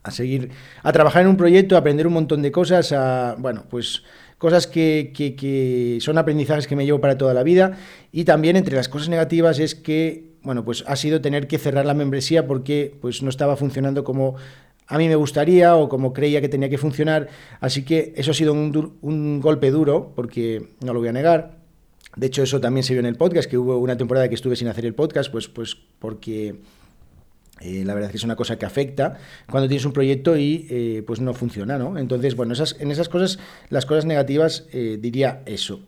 a 0.04 0.12
seguir, 0.12 0.50
a 0.84 0.92
trabajar 0.92 1.24
en 1.24 1.30
un 1.30 1.38
proyecto, 1.38 1.75
a 1.75 1.80
aprender 1.80 2.08
un 2.08 2.13
montón 2.13 2.42
de 2.42 2.51
cosas, 2.51 2.92
a, 2.92 3.36
bueno, 3.38 3.66
pues 3.70 4.04
cosas 4.38 4.67
que, 4.67 5.12
que, 5.15 5.98
son 6.01 6.17
aprendizajes 6.17 6.67
que 6.67 6.75
me 6.75 6.86
llevo 6.86 7.01
para 7.01 7.17
toda 7.17 7.34
la 7.34 7.44
vida. 7.44 7.77
Y 8.12 8.24
también 8.24 8.56
entre 8.56 8.75
las 8.75 8.89
cosas 8.89 9.10
negativas 9.10 9.60
es 9.60 9.75
que, 9.75 10.32
bueno, 10.44 10.63
pues 10.63 10.84
ha 10.88 10.96
sido 10.96 11.22
tener 11.22 11.48
que 11.48 11.58
cerrar 11.58 11.86
la 11.86 11.94
membresía 11.94 12.48
porque 12.48 12.96
pues 13.01 13.22
no 13.24 13.29
estaba 13.29 13.58
funcionando 13.58 14.03
como 14.03 14.36
a 14.88 14.98
mí 14.98 15.08
me 15.08 15.15
gustaría 15.15 15.75
o 15.75 15.89
como 15.89 16.13
creía 16.13 16.39
que 16.39 16.50
tenía 16.50 16.70
que 16.70 16.77
funcionar. 16.77 17.27
Así 17.60 17.84
que 17.84 18.13
eso 18.15 18.32
ha 18.32 18.34
sido 18.34 18.53
un, 18.53 18.98
un 19.01 19.41
golpe 19.41 19.70
duro, 19.70 20.13
porque 20.15 20.70
no 20.82 20.94
lo 20.94 21.00
voy 21.00 21.10
a 21.10 21.13
negar. 21.13 21.58
De 22.15 22.27
hecho, 22.27 22.41
eso 22.41 22.62
también 22.62 22.84
se 22.84 22.94
vio 22.94 23.01
en 23.01 23.06
el 23.06 23.15
podcast, 23.15 23.50
que 23.50 23.58
hubo 23.58 23.77
una 23.77 23.98
temporada 23.98 24.29
que 24.29 24.36
estuve 24.36 24.56
sin 24.56 24.67
hacer 24.70 24.86
el 24.86 24.96
podcast, 24.96 25.32
pues, 25.32 25.48
pues 25.50 25.75
porque 26.00 26.62
eh, 27.61 27.83
la 27.85 27.93
verdad 27.93 28.09
es 28.09 28.11
que 28.11 28.17
es 28.17 28.23
una 28.23 28.35
cosa 28.35 28.57
que 28.57 28.65
afecta 28.65 29.17
cuando 29.49 29.67
tienes 29.67 29.85
un 29.85 29.93
proyecto 29.93 30.37
y 30.37 30.67
eh, 30.69 31.03
pues 31.05 31.19
no 31.19 31.33
funciona, 31.33 31.77
¿no? 31.77 31.97
Entonces, 31.97 32.35
bueno, 32.35 32.53
esas, 32.53 32.75
en 32.79 32.91
esas 32.91 33.09
cosas, 33.09 33.39
las 33.69 33.85
cosas 33.85 34.05
negativas, 34.05 34.65
eh, 34.71 34.97
diría 34.99 35.41
eso. 35.45 35.81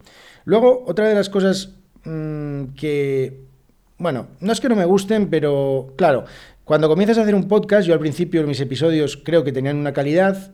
Luego, 0.45 0.83
otra 0.87 1.07
de 1.07 1.15
las 1.15 1.29
cosas 1.29 1.75
mm, 2.05 2.73
que, 2.75 3.41
bueno, 3.97 4.27
no 4.39 4.51
es 4.51 4.59
que 4.59 4.69
no 4.69 4.75
me 4.75 4.85
gusten, 4.85 5.29
pero 5.29 5.93
claro, 5.95 6.25
cuando 6.63 6.87
comienzas 6.87 7.17
a 7.17 7.21
hacer 7.21 7.35
un 7.35 7.47
podcast, 7.47 7.87
yo 7.87 7.93
al 7.93 7.99
principio 7.99 8.45
mis 8.45 8.59
episodios 8.59 9.17
creo 9.17 9.43
que 9.43 9.51
tenían 9.51 9.77
una 9.77 9.93
calidad, 9.93 10.51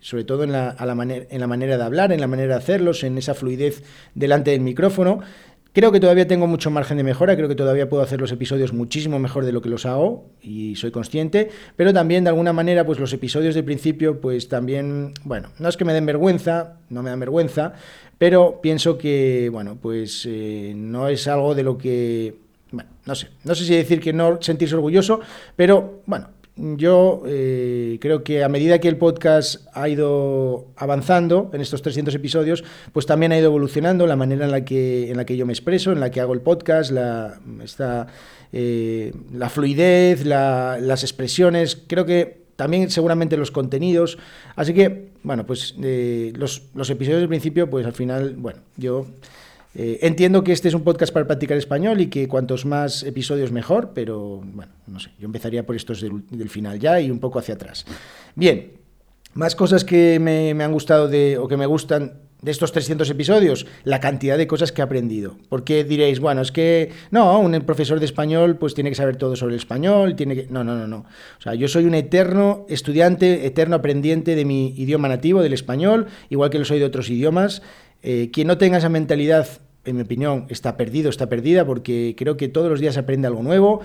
sobre 0.00 0.24
todo 0.24 0.42
en 0.42 0.52
la, 0.52 0.70
a 0.70 0.86
la 0.86 0.92
en 1.02 1.40
la 1.40 1.46
manera 1.46 1.76
de 1.76 1.84
hablar, 1.84 2.12
en 2.12 2.20
la 2.20 2.26
manera 2.26 2.54
de 2.54 2.58
hacerlos, 2.58 3.04
en 3.04 3.18
esa 3.18 3.34
fluidez 3.34 3.82
delante 4.14 4.50
del 4.50 4.60
micrófono, 4.60 5.20
Creo 5.74 5.90
que 5.90 6.00
todavía 6.00 6.26
tengo 6.26 6.46
mucho 6.46 6.70
margen 6.70 6.98
de 6.98 7.02
mejora, 7.02 7.34
creo 7.34 7.48
que 7.48 7.54
todavía 7.54 7.88
puedo 7.88 8.02
hacer 8.02 8.20
los 8.20 8.30
episodios 8.30 8.74
muchísimo 8.74 9.18
mejor 9.18 9.46
de 9.46 9.52
lo 9.52 9.62
que 9.62 9.70
los 9.70 9.86
hago 9.86 10.26
y 10.42 10.76
soy 10.76 10.90
consciente, 10.90 11.48
pero 11.76 11.94
también 11.94 12.24
de 12.24 12.28
alguna 12.28 12.52
manera 12.52 12.84
pues 12.84 12.98
los 12.98 13.10
episodios 13.14 13.54
del 13.54 13.64
principio 13.64 14.20
pues 14.20 14.48
también, 14.48 15.14
bueno, 15.24 15.48
no 15.58 15.70
es 15.70 15.78
que 15.78 15.86
me 15.86 15.94
den 15.94 16.04
vergüenza, 16.04 16.76
no 16.90 17.02
me 17.02 17.08
dan 17.08 17.20
vergüenza, 17.20 17.72
pero 18.18 18.60
pienso 18.60 18.98
que, 18.98 19.48
bueno, 19.50 19.78
pues 19.80 20.28
eh, 20.28 20.74
no 20.76 21.08
es 21.08 21.26
algo 21.26 21.54
de 21.54 21.62
lo 21.62 21.78
que, 21.78 22.36
bueno, 22.70 22.90
no 23.06 23.14
sé, 23.14 23.28
no 23.44 23.54
sé 23.54 23.64
si 23.64 23.74
decir 23.74 23.98
que 23.98 24.12
no 24.12 24.42
sentirse 24.42 24.74
orgulloso, 24.74 25.20
pero 25.56 26.02
bueno, 26.04 26.28
yo 26.56 27.22
eh, 27.26 27.98
creo 28.00 28.22
que 28.22 28.44
a 28.44 28.48
medida 28.48 28.78
que 28.78 28.88
el 28.88 28.98
podcast 28.98 29.66
ha 29.72 29.88
ido 29.88 30.66
avanzando 30.76 31.50
en 31.54 31.62
estos 31.62 31.80
300 31.80 32.14
episodios, 32.14 32.62
pues 32.92 33.06
también 33.06 33.32
ha 33.32 33.38
ido 33.38 33.46
evolucionando 33.46 34.06
la 34.06 34.16
manera 34.16 34.44
en 34.44 34.50
la 34.50 34.64
que, 34.64 35.10
en 35.10 35.16
la 35.16 35.24
que 35.24 35.36
yo 35.36 35.46
me 35.46 35.52
expreso, 35.52 35.92
en 35.92 36.00
la 36.00 36.10
que 36.10 36.20
hago 36.20 36.34
el 36.34 36.42
podcast, 36.42 36.90
la, 36.90 37.40
eh, 38.52 39.12
la 39.32 39.48
fluidez, 39.48 40.26
las 40.26 41.02
expresiones. 41.02 41.82
Creo 41.86 42.04
que 42.04 42.42
también 42.56 42.90
seguramente 42.90 43.38
los 43.38 43.50
contenidos. 43.50 44.18
Así 44.54 44.74
que, 44.74 45.08
bueno, 45.22 45.46
pues 45.46 45.74
eh, 45.82 46.32
los, 46.36 46.64
los 46.74 46.90
episodios 46.90 47.20
del 47.20 47.28
principio, 47.28 47.70
pues 47.70 47.86
al 47.86 47.94
final, 47.94 48.34
bueno, 48.36 48.60
yo... 48.76 49.06
Eh, 49.74 50.00
entiendo 50.02 50.44
que 50.44 50.52
este 50.52 50.68
es 50.68 50.74
un 50.74 50.82
podcast 50.82 51.12
para 51.12 51.26
practicar 51.26 51.56
español 51.56 52.00
y 52.00 52.08
que 52.08 52.28
cuantos 52.28 52.66
más 52.66 53.02
episodios 53.04 53.52
mejor, 53.52 53.92
pero 53.94 54.42
bueno, 54.44 54.72
no 54.86 55.00
sé, 55.00 55.10
yo 55.18 55.26
empezaría 55.26 55.64
por 55.64 55.76
estos 55.76 56.00
del, 56.00 56.48
final 56.50 56.78
ya 56.78 57.00
y 57.00 57.10
un 57.10 57.20
poco 57.20 57.38
hacia 57.38 57.54
atrás. 57.54 57.86
Bien, 58.34 58.72
más 59.34 59.56
cosas 59.56 59.84
que 59.84 60.18
me, 60.20 60.50
han 60.62 60.72
gustado 60.72 61.08
de, 61.08 61.38
o 61.38 61.48
que 61.48 61.56
me 61.56 61.64
gustan 61.64 62.20
de 62.42 62.50
estos 62.50 62.72
300 62.72 63.08
episodios, 63.08 63.66
la 63.84 64.00
cantidad 64.00 64.36
de 64.36 64.48
cosas 64.48 64.72
que 64.72 64.82
he 64.82 64.84
aprendido. 64.84 65.38
Porque 65.48 65.84
diréis, 65.84 66.18
bueno, 66.18 66.42
es 66.42 66.50
que 66.50 66.90
no, 67.12 67.38
un 67.38 67.52
profesor 67.60 68.00
de 68.00 68.04
español 68.04 68.56
pues 68.58 68.74
tiene 68.74 68.90
que 68.90 68.96
saber 68.96 69.16
todo 69.16 69.36
sobre 69.36 69.54
el 69.54 69.60
español, 69.60 70.16
tiene 70.16 70.34
que... 70.34 70.46
No, 70.50 70.64
no, 70.64 70.74
no, 70.74 70.88
no. 70.88 71.06
O 71.38 71.40
sea, 71.40 71.54
yo 71.54 71.68
soy 71.68 71.84
un 71.84 71.94
eterno 71.94 72.66
estudiante, 72.68 73.46
eterno 73.46 73.76
aprendiente 73.76 74.34
de 74.34 74.44
mi 74.44 74.74
idioma 74.76 75.08
nativo, 75.08 75.40
del 75.40 75.52
español, 75.52 76.08
igual 76.30 76.50
que 76.50 76.58
lo 76.58 76.64
soy 76.64 76.80
de 76.80 76.84
otros 76.84 77.08
idiomas. 77.10 77.62
Eh, 78.02 78.30
quien 78.32 78.48
no 78.48 78.58
tenga 78.58 78.78
esa 78.78 78.88
mentalidad, 78.88 79.46
en 79.84 79.96
mi 79.96 80.02
opinión, 80.02 80.46
está 80.48 80.76
perdido, 80.76 81.10
está 81.10 81.28
perdida, 81.28 81.64
porque 81.64 82.14
creo 82.16 82.36
que 82.36 82.48
todos 82.48 82.70
los 82.70 82.80
días 82.80 82.96
aprende 82.96 83.26
algo 83.26 83.42
nuevo. 83.42 83.82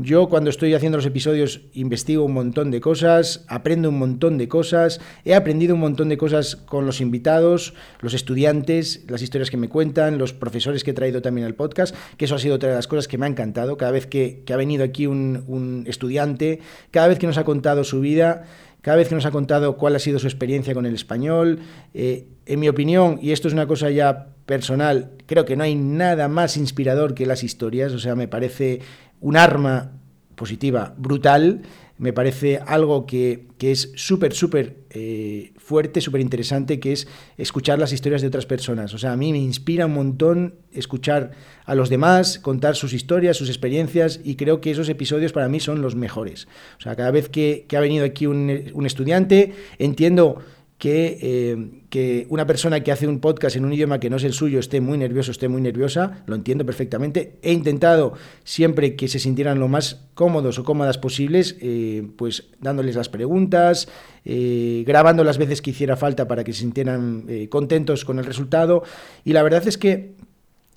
Yo 0.00 0.28
cuando 0.28 0.48
estoy 0.48 0.74
haciendo 0.74 0.98
los 0.98 1.06
episodios 1.06 1.62
investigo 1.72 2.22
un 2.22 2.32
montón 2.32 2.70
de 2.70 2.80
cosas, 2.80 3.44
aprendo 3.48 3.88
un 3.88 3.98
montón 3.98 4.38
de 4.38 4.46
cosas, 4.46 5.00
he 5.24 5.34
aprendido 5.34 5.74
un 5.74 5.80
montón 5.80 6.08
de 6.08 6.16
cosas 6.16 6.54
con 6.54 6.86
los 6.86 7.00
invitados, 7.00 7.74
los 8.00 8.14
estudiantes, 8.14 9.04
las 9.08 9.22
historias 9.22 9.50
que 9.50 9.56
me 9.56 9.68
cuentan, 9.68 10.16
los 10.16 10.32
profesores 10.32 10.84
que 10.84 10.92
he 10.92 10.94
traído 10.94 11.20
también 11.20 11.48
al 11.48 11.56
podcast, 11.56 11.96
que 12.16 12.26
eso 12.26 12.36
ha 12.36 12.38
sido 12.38 12.54
otra 12.54 12.68
de 12.68 12.76
las 12.76 12.86
cosas 12.86 13.08
que 13.08 13.18
me 13.18 13.26
ha 13.26 13.28
encantado. 13.28 13.76
Cada 13.76 13.90
vez 13.90 14.06
que, 14.06 14.44
ha 14.48 14.56
venido 14.56 14.84
aquí 14.84 15.08
un, 15.08 15.42
un 15.48 15.84
estudiante, 15.88 16.60
cada 16.92 17.08
vez 17.08 17.18
que 17.18 17.26
nos 17.26 17.38
ha 17.38 17.44
contado 17.44 17.82
su 17.82 17.98
vida, 17.98 18.44
cada 18.82 18.96
vez 18.96 19.08
que 19.08 19.14
nos 19.14 19.26
ha 19.26 19.30
contado 19.30 19.76
cuál 19.76 19.96
ha 19.96 19.98
sido 19.98 20.18
su 20.18 20.26
experiencia 20.26 20.74
con 20.74 20.86
el 20.86 20.94
español. 20.94 21.60
Eh, 21.94 22.28
en 22.46 22.60
mi 22.60 22.68
opinión, 22.68 23.18
y 23.20 23.32
esto 23.32 23.48
es 23.48 23.54
una 23.54 23.66
cosa 23.66 23.90
ya 23.90 24.28
personal, 24.46 25.12
creo 25.26 25.44
que 25.44 25.56
no 25.56 25.64
hay 25.64 25.74
nada 25.74 26.28
más 26.28 26.56
inspirador 26.56 27.14
que 27.14 27.26
las 27.26 27.44
historias, 27.44 27.92
o 27.92 27.98
sea, 27.98 28.14
me 28.14 28.28
parece 28.28 28.80
un 29.20 29.36
arma 29.36 29.92
positiva 30.34 30.94
brutal 30.96 31.62
me 31.98 32.12
parece 32.12 32.60
algo 32.64 33.06
que, 33.06 33.46
es 33.60 33.92
súper, 33.96 34.32
súper 34.32 34.76
eh, 34.90 35.52
fuerte, 35.56 36.00
súper 36.00 36.20
interesante, 36.20 36.78
que 36.78 36.92
es 36.92 37.08
escuchar 37.36 37.78
las 37.78 37.92
historias 37.92 38.22
de 38.22 38.28
otras 38.28 38.46
personas. 38.46 38.94
O 38.94 38.98
sea, 38.98 39.12
a 39.12 39.16
mí 39.16 39.32
me 39.32 39.38
inspira 39.38 39.86
un 39.86 39.94
montón 39.94 40.54
escuchar 40.72 41.32
a 41.64 41.74
los 41.74 41.88
demás, 41.88 42.38
contar 42.38 42.76
sus 42.76 42.92
historias, 42.92 43.36
sus 43.36 43.48
experiencias, 43.48 44.20
y 44.22 44.36
creo 44.36 44.60
que 44.60 44.70
esos 44.70 44.88
episodios 44.88 45.32
para 45.32 45.48
mí 45.48 45.58
son 45.58 45.82
los 45.82 45.96
mejores. 45.96 46.46
O 46.78 46.80
sea, 46.80 46.94
cada 46.94 47.10
vez 47.10 47.28
que, 47.28 47.66
ha 47.76 47.80
venido 47.80 48.04
aquí 48.04 48.26
un, 48.26 48.70
un 48.72 48.86
estudiante, 48.86 49.54
entiendo 49.78 50.38
eh, 50.80 51.82
que, 51.90 52.26
una 52.28 52.46
persona 52.46 52.80
que 52.80 52.92
hace 52.92 53.08
un 53.08 53.18
podcast 53.20 53.56
en 53.56 53.64
un 53.64 53.72
idioma 53.72 53.98
que 53.98 54.10
no 54.10 54.16
es 54.16 54.24
el 54.24 54.32
suyo 54.32 54.60
esté 54.60 54.80
muy 54.80 54.96
nervioso, 54.96 55.32
esté 55.32 55.48
muy 55.48 55.60
nerviosa, 55.60 56.22
lo 56.26 56.36
entiendo 56.36 56.64
perfectamente. 56.64 57.38
He 57.42 57.52
intentado 57.52 58.12
siempre 58.44 58.94
que 58.94 59.08
se 59.08 59.18
sintieran 59.18 59.58
lo 59.58 59.68
más 59.68 60.04
cómodos 60.14 60.58
o 60.58 60.64
cómodas 60.64 60.98
posibles, 60.98 61.56
eh, 61.60 62.06
pues 62.16 62.50
dándoles 62.60 62.94
las 62.94 63.08
preguntas, 63.08 63.88
eh, 64.24 64.84
grabando 64.86 65.24
las 65.24 65.38
veces 65.38 65.62
que 65.62 65.70
hiciera 65.70 65.96
falta 65.96 66.28
para 66.28 66.44
que 66.44 66.52
se 66.52 66.60
sintieran 66.60 67.26
contentos 67.48 68.04
con 68.04 68.18
el 68.18 68.24
resultado. 68.24 68.84
Y 69.24 69.32
la 69.32 69.42
verdad 69.42 69.66
es 69.66 69.78
que 69.78 70.14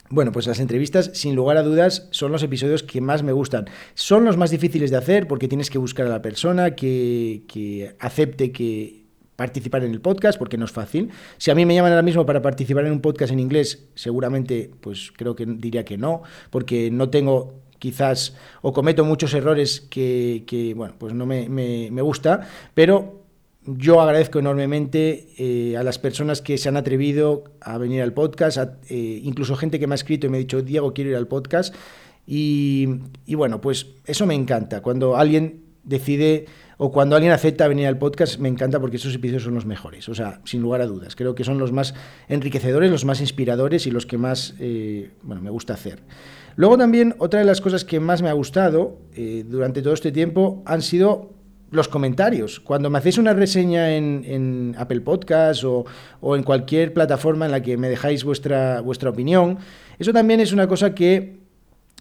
bueno, 0.10 0.34
pues 0.34 0.46
las 0.46 0.60
entrevistas, 0.60 1.12
sin 1.14 1.36
lugar 1.36 1.56
a 1.56 1.64
dudas, 1.64 2.10
son 2.12 2.34
los 2.34 2.44
episodios 2.44 2.84
que 2.84 3.00
más 3.00 3.24
me 3.24 3.32
gustan. 3.32 3.70
Son 3.94 4.26
los 4.26 4.36
más 4.36 4.52
difíciles 4.52 4.92
de 4.92 4.98
hacer 4.98 5.26
porque 5.26 5.48
tienes 5.48 5.70
que 5.70 5.78
buscar 5.78 6.06
a 6.06 6.10
la 6.10 6.22
persona 6.22 6.76
que, 6.76 7.44
que 7.48 7.96
acepte 7.98 8.52
que 8.52 9.01
participar 9.42 9.84
en 9.84 9.92
el 9.92 10.02
podcast, 10.02 10.38
porque 10.38 10.56
no 10.56 10.66
es 10.66 10.72
fácil. 10.72 11.10
Si 11.40 11.50
a 11.50 11.56
mí 11.56 11.66
me 11.66 11.74
llaman 11.74 11.94
ahora 11.94 12.04
mismo 12.04 12.28
para 12.28 12.44
participar 12.44 12.86
en 12.86 12.92
un 12.92 13.02
podcast 13.02 13.34
en 13.34 13.40
inglés, 13.40 13.88
seguramente, 13.96 14.70
pues 14.80 15.12
creo 15.18 15.36
que 15.36 15.48
diría 15.48 15.84
que 15.84 15.98
no, 15.98 16.22
porque 16.52 16.92
no 16.92 17.10
tengo 17.10 17.56
quizás 17.80 18.36
o 18.62 18.72
cometo 18.72 19.04
muchos 19.04 19.34
errores 19.34 19.82
que, 19.82 20.74
bueno, 20.78 20.94
pues 21.00 21.16
no 21.16 21.26
me, 21.26 21.50
me, 21.50 22.02
gusta, 22.04 22.48
pero 22.76 23.24
yo 23.66 24.00
agradezco 24.00 24.38
enormemente 24.38 25.30
eh, 25.40 25.76
a 25.76 25.82
las 25.82 25.98
personas 25.98 26.44
que 26.44 26.60
se 26.60 26.70
han 26.70 26.78
atrevido 26.78 27.46
a 27.62 27.80
venir 27.80 28.04
al 28.04 28.14
podcast, 28.14 28.60
eh, 28.92 29.22
incluso 29.24 29.56
gente 29.56 29.80
que 29.80 29.88
me 29.88 29.96
ha 29.96 30.02
escrito 30.02 30.28
y 30.28 30.30
me 30.30 30.38
ha 30.38 30.40
dicho, 30.40 30.62
Diego, 30.62 30.94
quiero 30.94 31.10
ir 31.10 31.16
al 31.16 31.28
podcast. 31.28 31.74
Y, 32.28 32.88
y 33.26 33.34
bueno, 33.34 33.60
pues 33.60 33.88
eso 34.06 34.28
me 34.28 34.36
encanta, 34.36 34.84
cuando 34.84 35.18
alguien 35.18 35.64
decide 35.84 36.46
o 36.84 36.92
cuando 36.92 37.16
alguien 37.16 37.32
acepta 37.32 37.68
venir 37.68 37.86
al 37.86 38.00
podcast, 38.00 38.40
me 38.40 38.50
encanta 38.50 38.80
porque 38.80 38.96
esos 38.96 39.14
episodios 39.14 39.44
son 39.44 39.54
los 39.54 39.68
mejores, 39.68 40.10
o 40.10 40.16
sea, 40.16 40.42
sin 40.46 40.64
lugar 40.64 40.82
a 40.82 40.88
dudas. 40.88 41.16
Creo 41.16 41.36
que 41.36 41.44
son 41.44 41.60
los 41.60 41.72
más 41.72 41.94
enriquecedores, 42.28 42.90
los 42.90 43.06
más 43.06 43.22
inspiradores 43.22 43.86
y 43.86 43.92
los 43.92 44.08
que 44.08 44.18
más, 44.18 44.56
eh, 44.60 45.12
bueno, 45.22 45.44
me 45.44 45.52
gusta 45.52 45.76
hacer. 45.76 46.00
Luego 46.56 46.80
también, 46.80 47.14
otra 47.20 47.40
de 47.40 47.46
las 47.46 47.62
cosas 47.62 47.86
que 47.86 48.00
más 48.00 48.24
me 48.24 48.30
ha 48.30 48.34
gustado 48.34 48.98
eh, 49.14 49.46
durante 49.48 49.84
todo 49.84 49.94
este 49.94 50.12
tiempo 50.12 50.64
han 50.66 50.82
sido 50.82 51.36
los 51.70 51.88
comentarios. 51.88 52.60
Cuando 52.60 52.90
me 52.90 52.98
hacéis 52.98 53.20
una 53.20 53.36
reseña 53.36 53.96
en, 53.96 54.76
Apple 54.76 55.02
Podcast 55.02 55.64
o, 55.64 55.86
en 56.36 56.42
cualquier 56.42 56.96
plataforma 56.96 57.46
en 57.46 57.52
la 57.52 57.62
que 57.62 57.78
me 57.78 57.90
dejáis 57.90 58.24
vuestra, 58.24 58.82
vuestra 58.82 59.12
opinión, 59.12 59.60
eso 60.00 60.14
también 60.14 60.40
es 60.40 60.52
una 60.52 60.68
cosa 60.68 60.96
que 60.96 61.41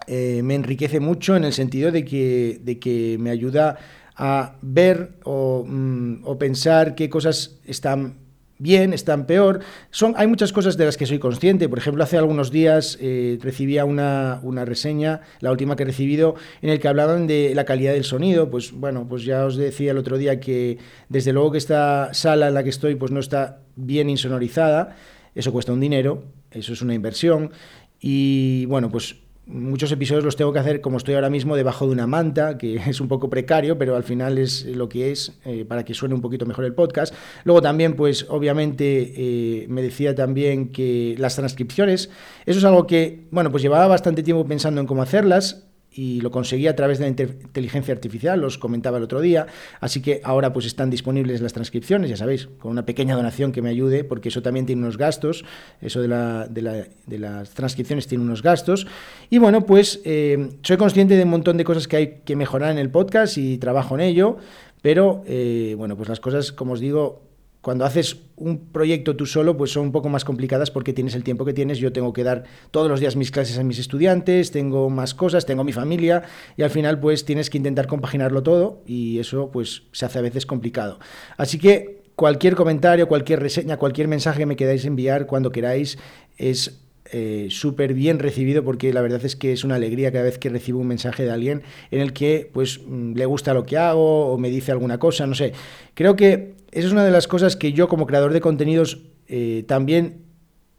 eh, 0.07 0.41
me 0.43 0.55
enriquece 0.55 1.01
mucho 1.01 1.37
en 1.37 1.45
el 1.45 1.53
sentido 1.53 1.93
de 1.93 2.05
que, 2.05 2.61
de 2.63 2.79
que 2.79 3.17
me 3.19 3.31
ayuda 3.31 3.79
a 4.17 4.57
ver 4.61 5.19
mm, 5.25 6.25
o, 6.25 6.39
pensar 6.39 6.95
qué 6.95 7.09
cosas 7.09 7.59
están 7.65 8.19
bien, 8.59 8.93
están 8.93 9.27
peor. 9.27 9.61
Son, 9.91 10.13
hay 10.19 10.27
muchas 10.27 10.53
cosas 10.53 10.77
de 10.77 10.85
las 10.85 10.99
que 10.99 11.07
soy 11.07 11.19
consciente. 11.19 11.69
Por 11.69 11.79
ejemplo, 11.79 12.05
hace 12.05 12.19
algunos 12.19 12.51
días 12.51 12.99
eh, 13.01 13.39
recibía 13.41 13.87
una, 13.87 14.41
una, 14.43 14.67
reseña, 14.67 15.23
la 15.41 15.51
última 15.51 15.75
que 15.75 15.85
he 15.85 15.87
recibido, 15.87 16.35
en 16.61 16.69
el 16.69 16.79
que 16.81 16.89
hablaban 16.89 17.27
de 17.27 17.55
la 17.55 17.65
calidad 17.65 17.95
del 17.95 18.05
sonido. 18.05 18.51
Pues 18.51 18.73
bueno, 18.73 19.07
pues 19.09 19.25
ya 19.25 19.47
os 19.47 19.57
decía 19.57 19.93
el 19.93 19.99
otro 19.99 20.19
día 20.19 20.39
que 20.39 20.77
desde 21.09 21.33
luego 21.33 21.53
que 21.53 21.59
esta 21.59 22.13
sala 22.13 22.49
en 22.49 22.55
la 22.55 22.63
que 22.63 22.71
estoy 22.71 22.97
pues 22.97 23.11
no 23.13 23.21
está 23.21 23.61
bien 23.77 24.11
insonorizada. 24.11 24.97
Eso 25.35 25.53
cuesta 25.53 25.73
un 25.73 25.81
dinero, 25.81 26.25
eso 26.51 26.75
es 26.75 26.83
una 26.83 26.93
inversión. 26.93 27.53
Y 28.01 28.67
bueno, 28.67 28.91
pues 28.91 29.17
muchos 29.51 29.91
episodios 29.93 30.25
los 30.25 30.37
tengo 30.37 30.53
que 30.53 30.59
hacer 30.59 30.81
como 30.81 30.97
estoy 30.97 31.15
ahora 31.15 31.31
mismo 31.31 31.57
debajo 31.57 31.87
de 31.87 31.93
una 31.93 32.07
manta, 32.07 32.57
que 32.57 32.77
es 32.87 33.01
un 33.01 33.09
poco 33.09 33.29
precario, 33.29 33.79
pero 33.79 33.97
al 33.97 34.05
final 34.05 34.39
es 34.39 34.65
lo 34.65 34.89
que 34.89 35.11
es 35.11 35.39
eh, 35.45 35.65
para 35.65 35.85
que 35.85 35.95
suene 35.95 36.15
un 36.15 36.21
poquito 36.21 36.47
mejor 36.47 36.65
el 36.65 36.75
podcast. 36.75 37.15
Luego 37.45 37.61
también, 37.61 37.95
pues 37.95 38.27
obviamente 38.29 39.13
eh, 39.17 39.67
me 39.69 39.83
decía 39.83 40.15
también 40.15 40.71
que 40.71 41.15
las 41.19 41.37
transcripciones, 41.37 42.11
eso 42.47 42.59
es 42.59 42.65
algo 42.65 42.87
que, 42.87 43.27
bueno, 43.31 43.51
pues 43.51 43.63
llevaba 43.63 43.87
bastante 43.87 44.23
tiempo 44.23 44.47
pensando 44.47 44.81
en 44.81 44.87
cómo 44.87 45.03
hacerlas 45.03 45.70
y 45.93 46.21
lo 46.21 46.31
conseguí 46.31 46.67
a 46.67 46.77
través 46.77 46.99
de 46.99 47.05
la 47.05 47.09
inteligencia 47.09 47.93
artificial, 47.93 48.41
los 48.41 48.59
comentaba 48.59 48.99
el 48.99 49.05
otro 49.05 49.21
día, 49.21 49.47
así 49.81 50.01
que 50.01 50.21
ahora 50.25 50.53
pues 50.53 50.67
están 50.67 50.91
disponibles 50.91 51.41
las 51.41 51.53
transcripciones, 51.53 52.11
ya 52.11 52.17
sabéis, 52.17 52.49
con 52.59 52.71
una 52.71 52.87
pequeña 52.87 53.17
donación 53.17 53.53
que 53.53 53.63
me 53.63 53.71
ayude, 53.71 54.05
porque 54.05 54.29
eso 54.29 54.43
también 54.43 54.67
tiene 54.67 54.83
unos 54.83 54.97
gastos, 54.97 55.45
eso 55.81 56.01
de, 56.01 56.09
de, 56.49 57.19
las 57.19 57.51
transcripciones 57.51 58.07
tiene 58.07 58.25
unos 58.25 58.43
gastos, 58.43 58.87
y 59.31 59.39
bueno, 59.39 59.67
pues 59.67 60.01
eh, 60.05 60.51
soy 60.63 60.77
consciente 60.77 61.17
de 61.17 61.25
un 61.25 61.31
montón 61.31 61.57
de 61.57 61.65
cosas 61.65 61.89
que 61.89 61.97
hay 61.97 62.21
que 62.25 62.37
mejorar 62.37 62.71
en 62.71 62.79
el 62.79 62.91
podcast 62.91 63.37
y 63.39 63.59
trabajo 63.59 63.95
en 63.97 64.03
ello, 64.03 64.37
pero 64.83 65.23
eh, 65.27 65.75
bueno, 65.77 65.97
pues 65.97 66.09
las 66.09 66.21
cosas, 66.21 66.53
como 66.53 66.73
os 66.73 66.81
digo, 66.81 67.30
cuando 67.61 67.85
haces 67.85 68.17
un 68.37 68.59
proyecto 68.73 69.17
tú 69.17 69.27
solo, 69.27 69.57
pues 69.57 69.71
son 69.73 69.85
un 69.85 69.93
poco 69.93 70.09
más 70.09 70.25
complicadas 70.25 70.71
porque 70.71 70.93
tienes 70.93 71.15
el 71.15 71.25
tiempo 71.25 71.45
que 71.45 71.53
tienes. 71.53 71.79
Yo 71.79 71.93
tengo 71.93 72.13
que 72.13 72.25
dar 72.25 72.45
todos 72.71 72.89
los 72.89 73.01
días 73.01 73.17
mis 73.17 73.31
clases 73.31 73.59
a 73.59 73.65
mis 73.65 73.79
estudiantes, 73.79 74.51
tengo 74.51 74.89
más 74.89 75.15
cosas, 75.15 75.45
tengo 75.45 75.63
mi 75.63 75.73
familia 75.73 76.23
y 76.57 76.63
al 76.63 76.71
final 76.71 77.01
pues 77.01 77.25
tienes 77.25 77.51
que 77.51 77.59
intentar 77.59 77.87
compaginarlo 77.87 78.43
todo 78.43 78.83
y 78.87 79.19
eso 79.19 79.51
pues 79.51 79.83
se 79.93 80.07
hace 80.07 80.19
a 80.19 80.23
veces 80.23 80.47
complicado. 80.47 80.99
Así 81.37 81.59
que 81.59 82.03
cualquier 82.17 82.55
comentario, 82.55 83.09
cualquier 83.09 83.41
reseña, 83.41 83.77
cualquier 83.77 84.09
mensaje 84.09 84.39
que 84.39 84.47
me 84.47 84.57
queráis 84.57 84.85
enviar 84.87 85.27
cuando 85.27 85.53
queráis 85.53 85.99
es 86.39 86.81
eh, 87.13 87.49
súper 87.51 87.93
bien 87.93 88.21
recibido 88.21 88.63
porque 88.63 88.93
la 88.93 89.01
verdad 89.01 89.25
es 89.25 89.35
que 89.35 89.53
es 89.53 89.65
una 89.65 89.75
alegría 89.75 90.13
cada 90.13 90.25
vez 90.25 90.39
que 90.39 90.49
recibo 90.49 90.79
un 90.79 90.87
mensaje 90.87 91.25
de 91.25 91.33
alguien 91.33 91.63
en 91.91 92.01
el 92.01 92.13
que 92.13 92.49
pues 92.53 92.81
mm, 92.87 93.15
le 93.15 93.27
gusta 93.27 93.53
lo 93.53 93.65
que 93.65 93.77
hago 93.79 94.33
o 94.33 94.39
me 94.39 94.49
dice 94.49 94.71
alguna 94.71 94.99
cosa, 94.99 95.27
no 95.27 95.35
sé. 95.35 95.53
Creo 95.95 96.15
que 96.15 96.55
esa 96.73 96.87
es 96.87 96.93
una 96.93 97.05
de 97.05 97.11
las 97.11 97.27
cosas 97.27 97.57
que 97.57 97.73
yo 97.73 97.89
como 97.89 98.07
creador 98.07 98.33
de 98.33 98.41
contenidos 98.41 98.99
eh, 99.27 99.65
también 99.67 100.23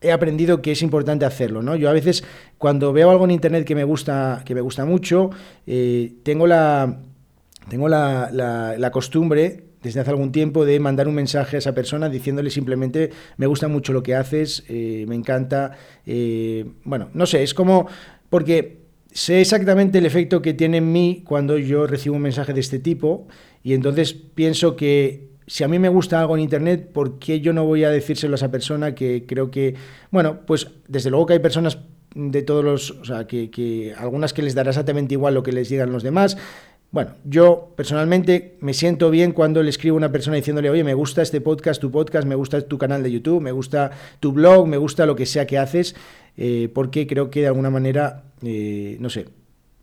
he 0.02 0.12
aprendido 0.12 0.62
que 0.62 0.72
es 0.72 0.82
importante 0.82 1.26
hacerlo, 1.26 1.62
¿no? 1.62 1.76
Yo 1.76 1.90
a 1.90 1.94
veces 1.94 2.24
cuando 2.58 2.92
veo 2.92 3.12
algo 3.12 3.26
en 3.26 3.32
internet 3.32 3.66
que 3.66 3.76
me 3.76 3.84
gusta, 3.84 4.42
que 4.46 4.56
me 4.56 4.62
gusta 4.62 4.86
mucho, 4.86 5.30
eh, 5.68 6.14
tengo 6.24 6.48
la 6.48 7.00
tengo 7.70 7.88
la, 7.88 8.30
la, 8.32 8.92
costumbre 8.92 9.66
desde 9.84 10.00
hace 10.00 10.10
algún 10.10 10.32
tiempo 10.32 10.66
de 10.66 10.80
mandar 10.80 11.08
un 11.08 11.14
mensaje 11.14 11.58
a 11.58 11.60
esa 11.60 11.74
persona 11.74 12.10
diciéndole 12.10 12.50
simplemente 12.50 13.12
me 13.38 13.46
gusta 13.46 13.68
mucho 13.68 13.94
lo 13.94 14.02
que 14.02 14.16
haces, 14.16 14.64
eh, 14.68 15.06
me 15.08 15.16
encanta, 15.16 15.78
bueno, 16.84 17.10
no 17.14 17.26
sé, 17.26 17.44
es 17.44 17.54
como 17.54 17.88
porque 18.30 18.82
sé 19.12 19.42
exactamente 19.42 20.00
el 20.00 20.06
efecto 20.06 20.42
que 20.42 20.54
tiene 20.54 20.78
en 20.78 20.92
mí 20.92 21.24
cuando 21.26 21.58
yo 21.58 21.86
recibo 21.86 22.16
un 22.16 22.24
mensaje 22.24 22.54
de 22.54 22.60
este 22.60 22.80
tipo 22.80 23.28
y 23.64 23.74
entonces 23.74 24.14
pienso 24.14 24.76
que 24.76 25.31
si 25.52 25.66
a 25.66 25.68
mí 25.68 25.80
me 25.80 25.90
gusta 25.90 26.22
algo 26.22 26.38
en 26.38 26.44
Internet, 26.44 26.92
¿por 26.94 27.20
qué 27.20 27.42
yo 27.42 27.52
no 27.52 27.66
voy 27.66 27.84
a 27.84 27.90
decírselo 27.90 28.36
a 28.36 28.38
esa 28.38 28.50
persona 28.50 28.96
que 28.96 29.26
creo 29.28 29.52
que, 29.52 29.76
bueno, 30.10 30.40
pues 30.48 30.70
desde 30.88 31.10
luego 31.10 31.26
que 31.26 31.34
hay 31.34 31.40
personas 31.40 31.80
de 32.16 32.42
todos 32.42 32.64
los, 32.64 32.92
o 32.92 33.04
sea, 33.04 33.28
que, 33.28 33.94
algunas 33.98 34.32
que 34.32 34.44
les 34.44 34.56
dará 34.56 34.70
exactamente 34.70 35.14
igual 35.14 35.34
lo 35.34 35.44
que 35.44 35.52
les 35.52 35.68
digan 35.68 35.92
los 35.92 36.04
demás, 36.04 36.38
bueno, 36.92 37.16
yo 37.26 37.74
personalmente 37.76 38.56
me 38.62 38.74
siento 38.74 39.10
bien 39.10 39.34
cuando 39.34 39.62
le 39.62 39.72
escribo 39.72 39.96
a 39.96 39.98
una 39.98 40.12
persona 40.14 40.38
diciéndole, 40.38 40.70
oye, 40.70 40.86
me 40.86 40.94
gusta 40.94 41.22
este 41.22 41.42
podcast, 41.42 41.82
tu 41.82 41.92
podcast, 41.92 42.26
me 42.26 42.36
gusta 42.36 42.62
tu 42.62 42.78
canal 42.78 43.04
de 43.04 43.12
YouTube, 43.12 43.42
me 43.42 43.52
gusta 43.52 43.92
tu 44.22 44.32
blog, 44.32 44.68
me 44.68 44.78
gusta 44.78 45.06
lo 45.06 45.18
que 45.18 45.26
sea 45.26 45.48
que 45.48 45.58
haces, 45.58 45.98
eh, 46.38 46.70
porque 46.74 47.08
creo 47.08 47.30
que 47.30 47.42
de 47.42 47.48
alguna 47.48 47.70
manera, 47.70 48.24
eh, 48.42 48.96
no 49.02 49.10
sé, 49.10 49.26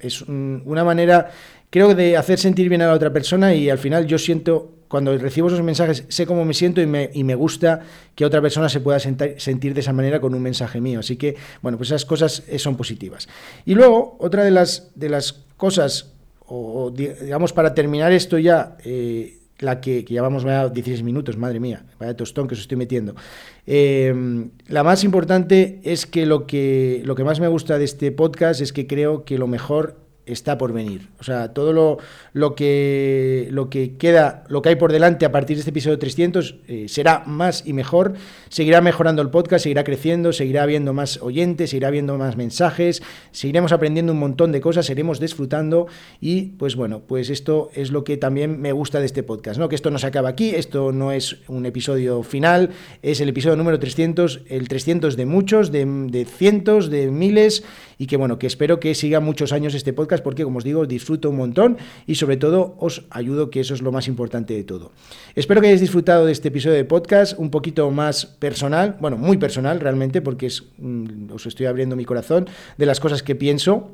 es 0.01 0.23
una 0.23 0.83
manera, 0.83 1.31
creo, 1.69 1.95
de 1.95 2.17
hacer 2.17 2.39
sentir 2.39 2.71
bien 2.71 2.81
a 2.81 2.87
la 2.87 2.95
otra 2.95 3.13
persona 3.13 3.53
y 3.55 3.69
al 3.69 3.79
final 3.79 4.07
yo 4.07 4.17
siento, 4.17 4.78
cuando 4.89 5.17
recibo 5.17 5.49
esos 5.49 5.63
mensajes, 5.63 6.05
sé 6.09 6.27
cómo 6.27 6.45
me 6.45 6.55
siento 6.55 6.81
y 6.81 6.87
me, 6.87 7.11
y 7.13 7.25
me 7.25 7.35
gusta 7.35 7.81
que 8.15 8.25
otra 8.25 8.41
persona 8.41 8.69
se 8.69 8.81
pueda 8.81 8.99
sentir 8.99 9.75
de 9.75 9.81
esa 9.81 9.93
manera 9.93 10.21
con 10.21 10.35
un 10.35 10.43
mensaje 10.43 10.81
mío. 10.81 11.01
Así 11.01 11.17
que, 11.17 11.37
bueno, 11.63 11.79
pues 11.79 11.91
esas 11.91 12.05
cosas 12.05 12.43
eh, 12.49 12.59
son 12.59 12.77
positivas. 12.77 13.29
Y 13.65 13.75
luego, 13.75 14.17
otra 14.19 14.45
de 14.45 14.51
las, 14.51 14.91
de 14.95 15.09
las 15.09 15.45
cosas 15.57 16.13
o, 16.51 16.91
digamos, 16.91 17.53
para 17.53 17.75
terminar 17.75 18.11
esto 18.13 18.39
ya, 18.39 18.79
eh, 18.83 19.37
la 19.59 19.81
que, 19.81 20.05
ya 20.05 20.23
vamos 20.23 20.45
a 20.47 20.69
16 20.69 21.03
minutos, 21.03 21.37
madre 21.37 21.61
mía, 21.61 21.85
vaya 22.01 22.17
tostón 22.17 22.49
que 22.49 22.55
os 22.55 22.61
estoy 22.61 22.79
metiendo. 22.79 23.15
Eh, 23.67 24.15
la 24.69 24.83
más 24.83 25.05
importante 25.05 25.81
es 25.85 26.07
que 26.07 26.25
lo, 26.25 26.47
que 26.47 27.03
lo 27.05 27.15
que 27.15 27.25
más 27.25 27.41
me 27.41 27.49
gusta 27.49 27.79
de 27.79 27.85
este 27.85 28.13
podcast 28.13 28.63
es 28.63 28.73
que 28.73 28.87
creo 28.87 29.25
que 29.25 29.37
lo 29.37 29.47
mejor 29.47 30.08
está 30.29 30.59
por 30.59 30.73
venir. 30.73 31.09
O 31.19 31.25
sea, 31.25 31.53
todo 31.53 31.73
lo, 31.73 31.99
lo, 32.33 32.55
que, 32.55 33.49
lo 33.51 33.71
que 33.71 33.97
queda, 33.97 34.45
lo 34.49 34.63
que 34.63 34.71
hay 34.71 34.77
por 34.77 34.93
delante 34.93 35.27
a 35.27 35.33
partir 35.33 35.57
de 35.57 35.61
este 35.61 35.71
episodio 35.71 35.99
300 35.99 36.57
eh, 36.69 36.87
será 36.89 37.23
más 37.27 37.65
y 37.67 37.73
mejor. 37.73 38.15
Seguirá 38.49 38.81
mejorando 38.81 39.23
el 39.23 39.31
podcast, 39.31 39.65
seguirá 39.65 39.85
creciendo, 39.85 40.33
seguirá 40.33 40.63
habiendo 40.63 40.93
más 40.93 41.21
oyentes, 41.23 41.71
seguirá 41.71 41.89
habiendo 41.89 42.17
más 42.19 42.37
mensajes, 42.37 43.03
seguiremos 43.33 43.73
aprendiendo 43.73 44.13
un 44.13 44.19
montón 44.19 44.53
de 44.53 44.61
cosas, 44.61 44.87
seguiremos 44.87 45.21
disfrutando 45.21 45.87
y 46.21 46.43
pues 46.59 46.77
bueno, 46.77 47.03
pues 47.07 47.31
esto 47.31 47.71
es 47.75 47.91
lo 47.91 48.05
que 48.05 48.17
también 48.17 48.61
me 48.61 48.73
gusta 48.73 49.01
de 49.01 49.07
este 49.07 49.23
podcast, 49.23 49.59
¿no? 49.59 49.69
Que 49.69 49.75
esto 49.75 49.91
no 49.91 49.99
se 49.99 50.07
acaba 50.07 50.29
aquí, 50.29 50.51
esto 50.51 50.93
no 50.93 51.13
es 51.13 51.39
un 51.49 51.67
episodio 51.67 52.23
final, 52.23 52.71
es 53.03 53.21
el 53.21 53.29
episodio 53.29 53.57
número 53.57 53.79
300, 53.79 54.43
el 54.49 54.69
300 54.69 55.17
de 55.17 55.27
muchos, 55.27 55.73
de, 55.73 55.85
de 55.87 56.25
cientos, 56.25 56.91
de 56.91 57.11
miles 57.11 57.65
y 57.99 58.07
que 58.07 58.17
bueno, 58.17 58.39
que 58.39 58.47
espero 58.47 58.79
que 58.81 58.95
siga 58.95 59.21
muchos 59.21 59.53
años 59.53 59.75
este 59.75 59.93
podcast 59.93 60.18
porque 60.21 60.45
como 60.45 60.59
os 60.59 60.65
digo, 60.65 60.87
disfruto 60.87 61.31
un 61.31 61.37
montón 61.37 61.79
y 62.07 62.17
sobre 62.17 62.37
todo 62.37 62.77
os 62.79 63.05
ayudo, 63.11 63.51
que 63.51 63.61
eso 63.61 63.75
es 63.75 63.83
lo 63.83 63.93
más 63.93 64.09
importante 64.09 64.55
de 64.55 64.65
todo. 64.65 64.93
Espero 65.35 65.61
que 65.61 65.69
hayáis 65.69 65.81
disfrutado 65.81 66.27
de 66.27 66.33
este 66.33 66.49
episodio 66.49 66.77
de 66.77 66.85
podcast 66.85 67.39
un 67.39 67.51
poquito 67.51 67.91
más 67.91 68.27
personal, 68.27 68.97
bueno, 69.01 69.17
muy 69.17 69.37
personal 69.37 69.81
realmente 69.81 70.23
porque 70.23 70.49
mm, 70.79 71.33
os 71.33 71.47
estoy 71.47 71.67
abriendo 71.67 71.97
mi 71.97 72.05
corazón 72.05 72.49
de 72.77 72.87
las 72.87 73.01
cosas 73.01 73.23
que 73.23 73.35
pienso. 73.35 73.93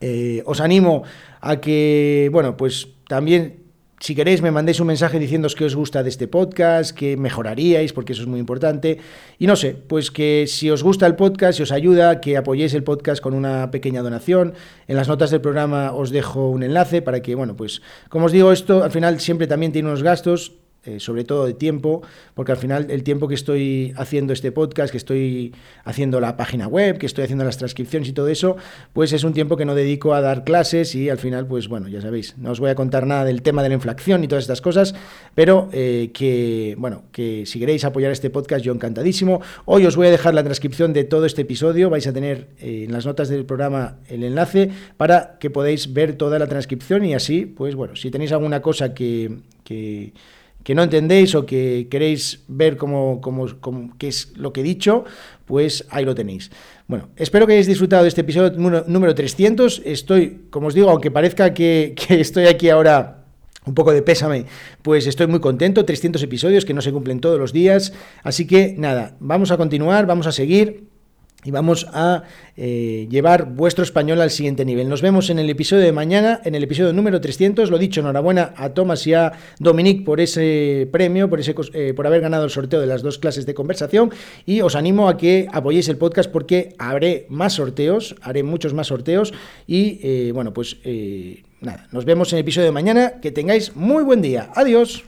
Eh, 0.00 0.42
os 0.46 0.60
animo 0.60 1.02
a 1.40 1.60
que, 1.60 2.28
bueno, 2.32 2.56
pues 2.56 2.88
también 3.08 3.57
si 4.00 4.14
queréis, 4.14 4.42
me 4.42 4.50
mandéis 4.50 4.78
un 4.78 4.86
mensaje 4.86 5.18
diciendo 5.18 5.48
que 5.56 5.64
os 5.64 5.74
gusta 5.74 6.02
de 6.02 6.08
este 6.08 6.28
podcast, 6.28 6.96
que 6.96 7.16
mejoraríais, 7.16 7.92
porque 7.92 8.12
eso 8.12 8.22
es 8.22 8.28
muy 8.28 8.38
importante. 8.38 8.98
Y 9.38 9.46
no 9.46 9.56
sé, 9.56 9.74
pues 9.74 10.10
que 10.10 10.44
si 10.46 10.70
os 10.70 10.82
gusta 10.84 11.06
el 11.06 11.16
podcast, 11.16 11.56
si 11.56 11.62
os 11.64 11.72
ayuda, 11.72 12.20
que 12.20 12.36
apoyéis 12.36 12.74
el 12.74 12.84
podcast 12.84 13.20
con 13.20 13.34
una 13.34 13.70
pequeña 13.70 14.02
donación. 14.02 14.54
En 14.86 14.96
las 14.96 15.08
notas 15.08 15.30
del 15.30 15.40
programa 15.40 15.92
os 15.92 16.10
dejo 16.10 16.48
un 16.48 16.62
enlace 16.62 17.02
para 17.02 17.22
que, 17.22 17.34
bueno, 17.34 17.56
pues 17.56 17.82
como 18.08 18.26
os 18.26 18.32
digo, 18.32 18.52
esto 18.52 18.84
al 18.84 18.92
final 18.92 19.18
siempre 19.18 19.48
también 19.48 19.72
tiene 19.72 19.88
unos 19.88 20.02
gastos. 20.02 20.52
Eh, 20.88 21.00
sobre 21.00 21.24
todo 21.24 21.44
de 21.44 21.52
tiempo, 21.52 22.02
porque 22.34 22.52
al 22.52 22.58
final 22.58 22.86
el 22.90 23.02
tiempo 23.02 23.28
que 23.28 23.34
estoy 23.34 23.92
haciendo 23.96 24.32
este 24.32 24.52
podcast, 24.52 24.90
que 24.90 24.96
estoy 24.96 25.54
haciendo 25.84 26.18
la 26.18 26.38
página 26.38 26.66
web, 26.66 26.96
que 26.96 27.04
estoy 27.04 27.24
haciendo 27.24 27.44
las 27.44 27.58
transcripciones 27.58 28.08
y 28.08 28.12
todo 28.12 28.28
eso, 28.28 28.56
pues 28.94 29.12
es 29.12 29.22
un 29.22 29.34
tiempo 29.34 29.58
que 29.58 29.66
no 29.66 29.74
dedico 29.74 30.14
a 30.14 30.22
dar 30.22 30.44
clases 30.44 30.94
y 30.94 31.10
al 31.10 31.18
final, 31.18 31.46
pues 31.46 31.68
bueno, 31.68 31.88
ya 31.88 32.00
sabéis, 32.00 32.38
no 32.38 32.52
os 32.52 32.60
voy 32.60 32.70
a 32.70 32.74
contar 32.74 33.06
nada 33.06 33.26
del 33.26 33.42
tema 33.42 33.62
de 33.62 33.68
la 33.68 33.74
inflación 33.74 34.24
y 34.24 34.28
todas 34.28 34.44
estas 34.44 34.62
cosas, 34.62 34.94
pero 35.34 35.68
eh, 35.72 36.10
que, 36.14 36.74
bueno, 36.78 37.02
que 37.12 37.44
si 37.44 37.58
queréis 37.58 37.84
apoyar 37.84 38.10
este 38.10 38.30
podcast, 38.30 38.64
yo 38.64 38.72
encantadísimo. 38.72 39.42
Hoy 39.66 39.84
os 39.84 39.94
voy 39.94 40.06
a 40.06 40.10
dejar 40.10 40.32
la 40.32 40.42
transcripción 40.42 40.94
de 40.94 41.04
todo 41.04 41.26
este 41.26 41.42
episodio, 41.42 41.90
vais 41.90 42.06
a 42.06 42.14
tener 42.14 42.48
eh, 42.60 42.84
en 42.86 42.92
las 42.92 43.04
notas 43.04 43.28
del 43.28 43.44
programa 43.44 43.98
el 44.08 44.24
enlace 44.24 44.70
para 44.96 45.38
que 45.38 45.50
podáis 45.50 45.92
ver 45.92 46.14
toda 46.14 46.38
la 46.38 46.46
transcripción 46.46 47.04
y 47.04 47.12
así, 47.12 47.44
pues 47.44 47.74
bueno, 47.74 47.94
si 47.94 48.10
tenéis 48.10 48.32
alguna 48.32 48.62
cosa 48.62 48.94
que, 48.94 49.40
que 49.64 50.14
que 50.68 50.74
no 50.74 50.82
entendéis 50.82 51.32
o 51.32 51.48
que 51.48 51.88
queréis 51.88 52.44
ver 52.44 52.76
cómo, 52.76 53.22
cómo, 53.22 53.96
qué 53.96 54.08
es 54.08 54.36
lo 54.36 54.52
que 54.52 54.60
he 54.60 54.62
dicho, 54.62 55.06
pues 55.46 55.86
ahí 55.88 56.04
lo 56.04 56.14
tenéis. 56.14 56.50
Bueno, 56.86 57.08
espero 57.16 57.46
que 57.46 57.54
hayáis 57.54 57.66
disfrutado 57.66 58.02
de 58.02 58.10
este 58.10 58.20
episodio 58.20 58.52
número 58.86 59.14
300. 59.14 59.80
Estoy, 59.86 60.42
como 60.50 60.66
os 60.66 60.74
digo, 60.74 60.90
aunque 60.90 61.10
parezca 61.10 61.54
que, 61.54 61.94
que 61.96 62.20
estoy 62.20 62.48
aquí 62.48 62.68
ahora 62.68 63.24
un 63.64 63.72
poco 63.72 63.92
de 63.92 64.02
pésame, 64.02 64.44
pues 64.82 65.06
estoy 65.06 65.26
muy 65.26 65.40
contento, 65.40 65.86
300 65.86 66.22
episodios 66.22 66.66
que 66.66 66.74
no 66.74 66.82
se 66.82 66.92
cumplen 66.92 67.20
todos 67.20 67.38
los 67.38 67.54
días, 67.54 67.94
así 68.22 68.46
que 68.46 68.74
nada, 68.76 69.16
vamos 69.20 69.50
a 69.50 69.56
continuar, 69.56 70.04
vamos 70.04 70.26
a 70.26 70.32
seguir 70.32 70.87
y 71.44 71.52
vamos 71.52 71.86
a 71.92 72.24
eh, 72.56 73.06
llevar 73.08 73.54
vuestro 73.54 73.84
español 73.84 74.20
al 74.20 74.30
siguiente 74.30 74.64
nivel. 74.64 74.88
Nos 74.88 75.02
vemos 75.02 75.30
en 75.30 75.38
el 75.38 75.48
episodio 75.48 75.84
de 75.84 75.92
mañana, 75.92 76.40
en 76.44 76.56
el 76.56 76.64
episodio 76.64 76.92
número 76.92 77.20
300. 77.20 77.70
Lo 77.70 77.78
dicho, 77.78 78.00
enhorabuena 78.00 78.54
a 78.56 78.70
Tomás 78.70 79.06
y 79.06 79.14
a 79.14 79.32
Dominique 79.60 80.04
por 80.04 80.20
ese 80.20 80.88
premio, 80.90 81.30
por, 81.30 81.38
ese, 81.38 81.54
eh, 81.74 81.94
por 81.94 82.06
haber 82.08 82.22
ganado 82.22 82.44
el 82.44 82.50
sorteo 82.50 82.80
de 82.80 82.88
las 82.88 83.02
dos 83.02 83.18
clases 83.18 83.46
de 83.46 83.54
conversación. 83.54 84.10
Y 84.46 84.62
os 84.62 84.74
animo 84.74 85.08
a 85.08 85.16
que 85.16 85.46
apoyéis 85.52 85.88
el 85.88 85.96
podcast 85.96 86.30
porque 86.30 86.74
haré 86.76 87.26
más 87.28 87.52
sorteos, 87.52 88.16
haré 88.22 88.42
muchos 88.42 88.74
más 88.74 88.88
sorteos. 88.88 89.32
Y 89.66 90.00
eh, 90.02 90.32
bueno, 90.34 90.52
pues 90.52 90.78
nada, 91.60 91.86
nos 91.92 92.04
vemos 92.04 92.32
en 92.32 92.38
el 92.38 92.42
episodio 92.42 92.66
de 92.66 92.72
mañana. 92.72 93.20
Que 93.22 93.30
tengáis 93.30 93.76
muy 93.76 94.02
buen 94.02 94.22
día. 94.22 94.50
Adiós. 94.56 95.04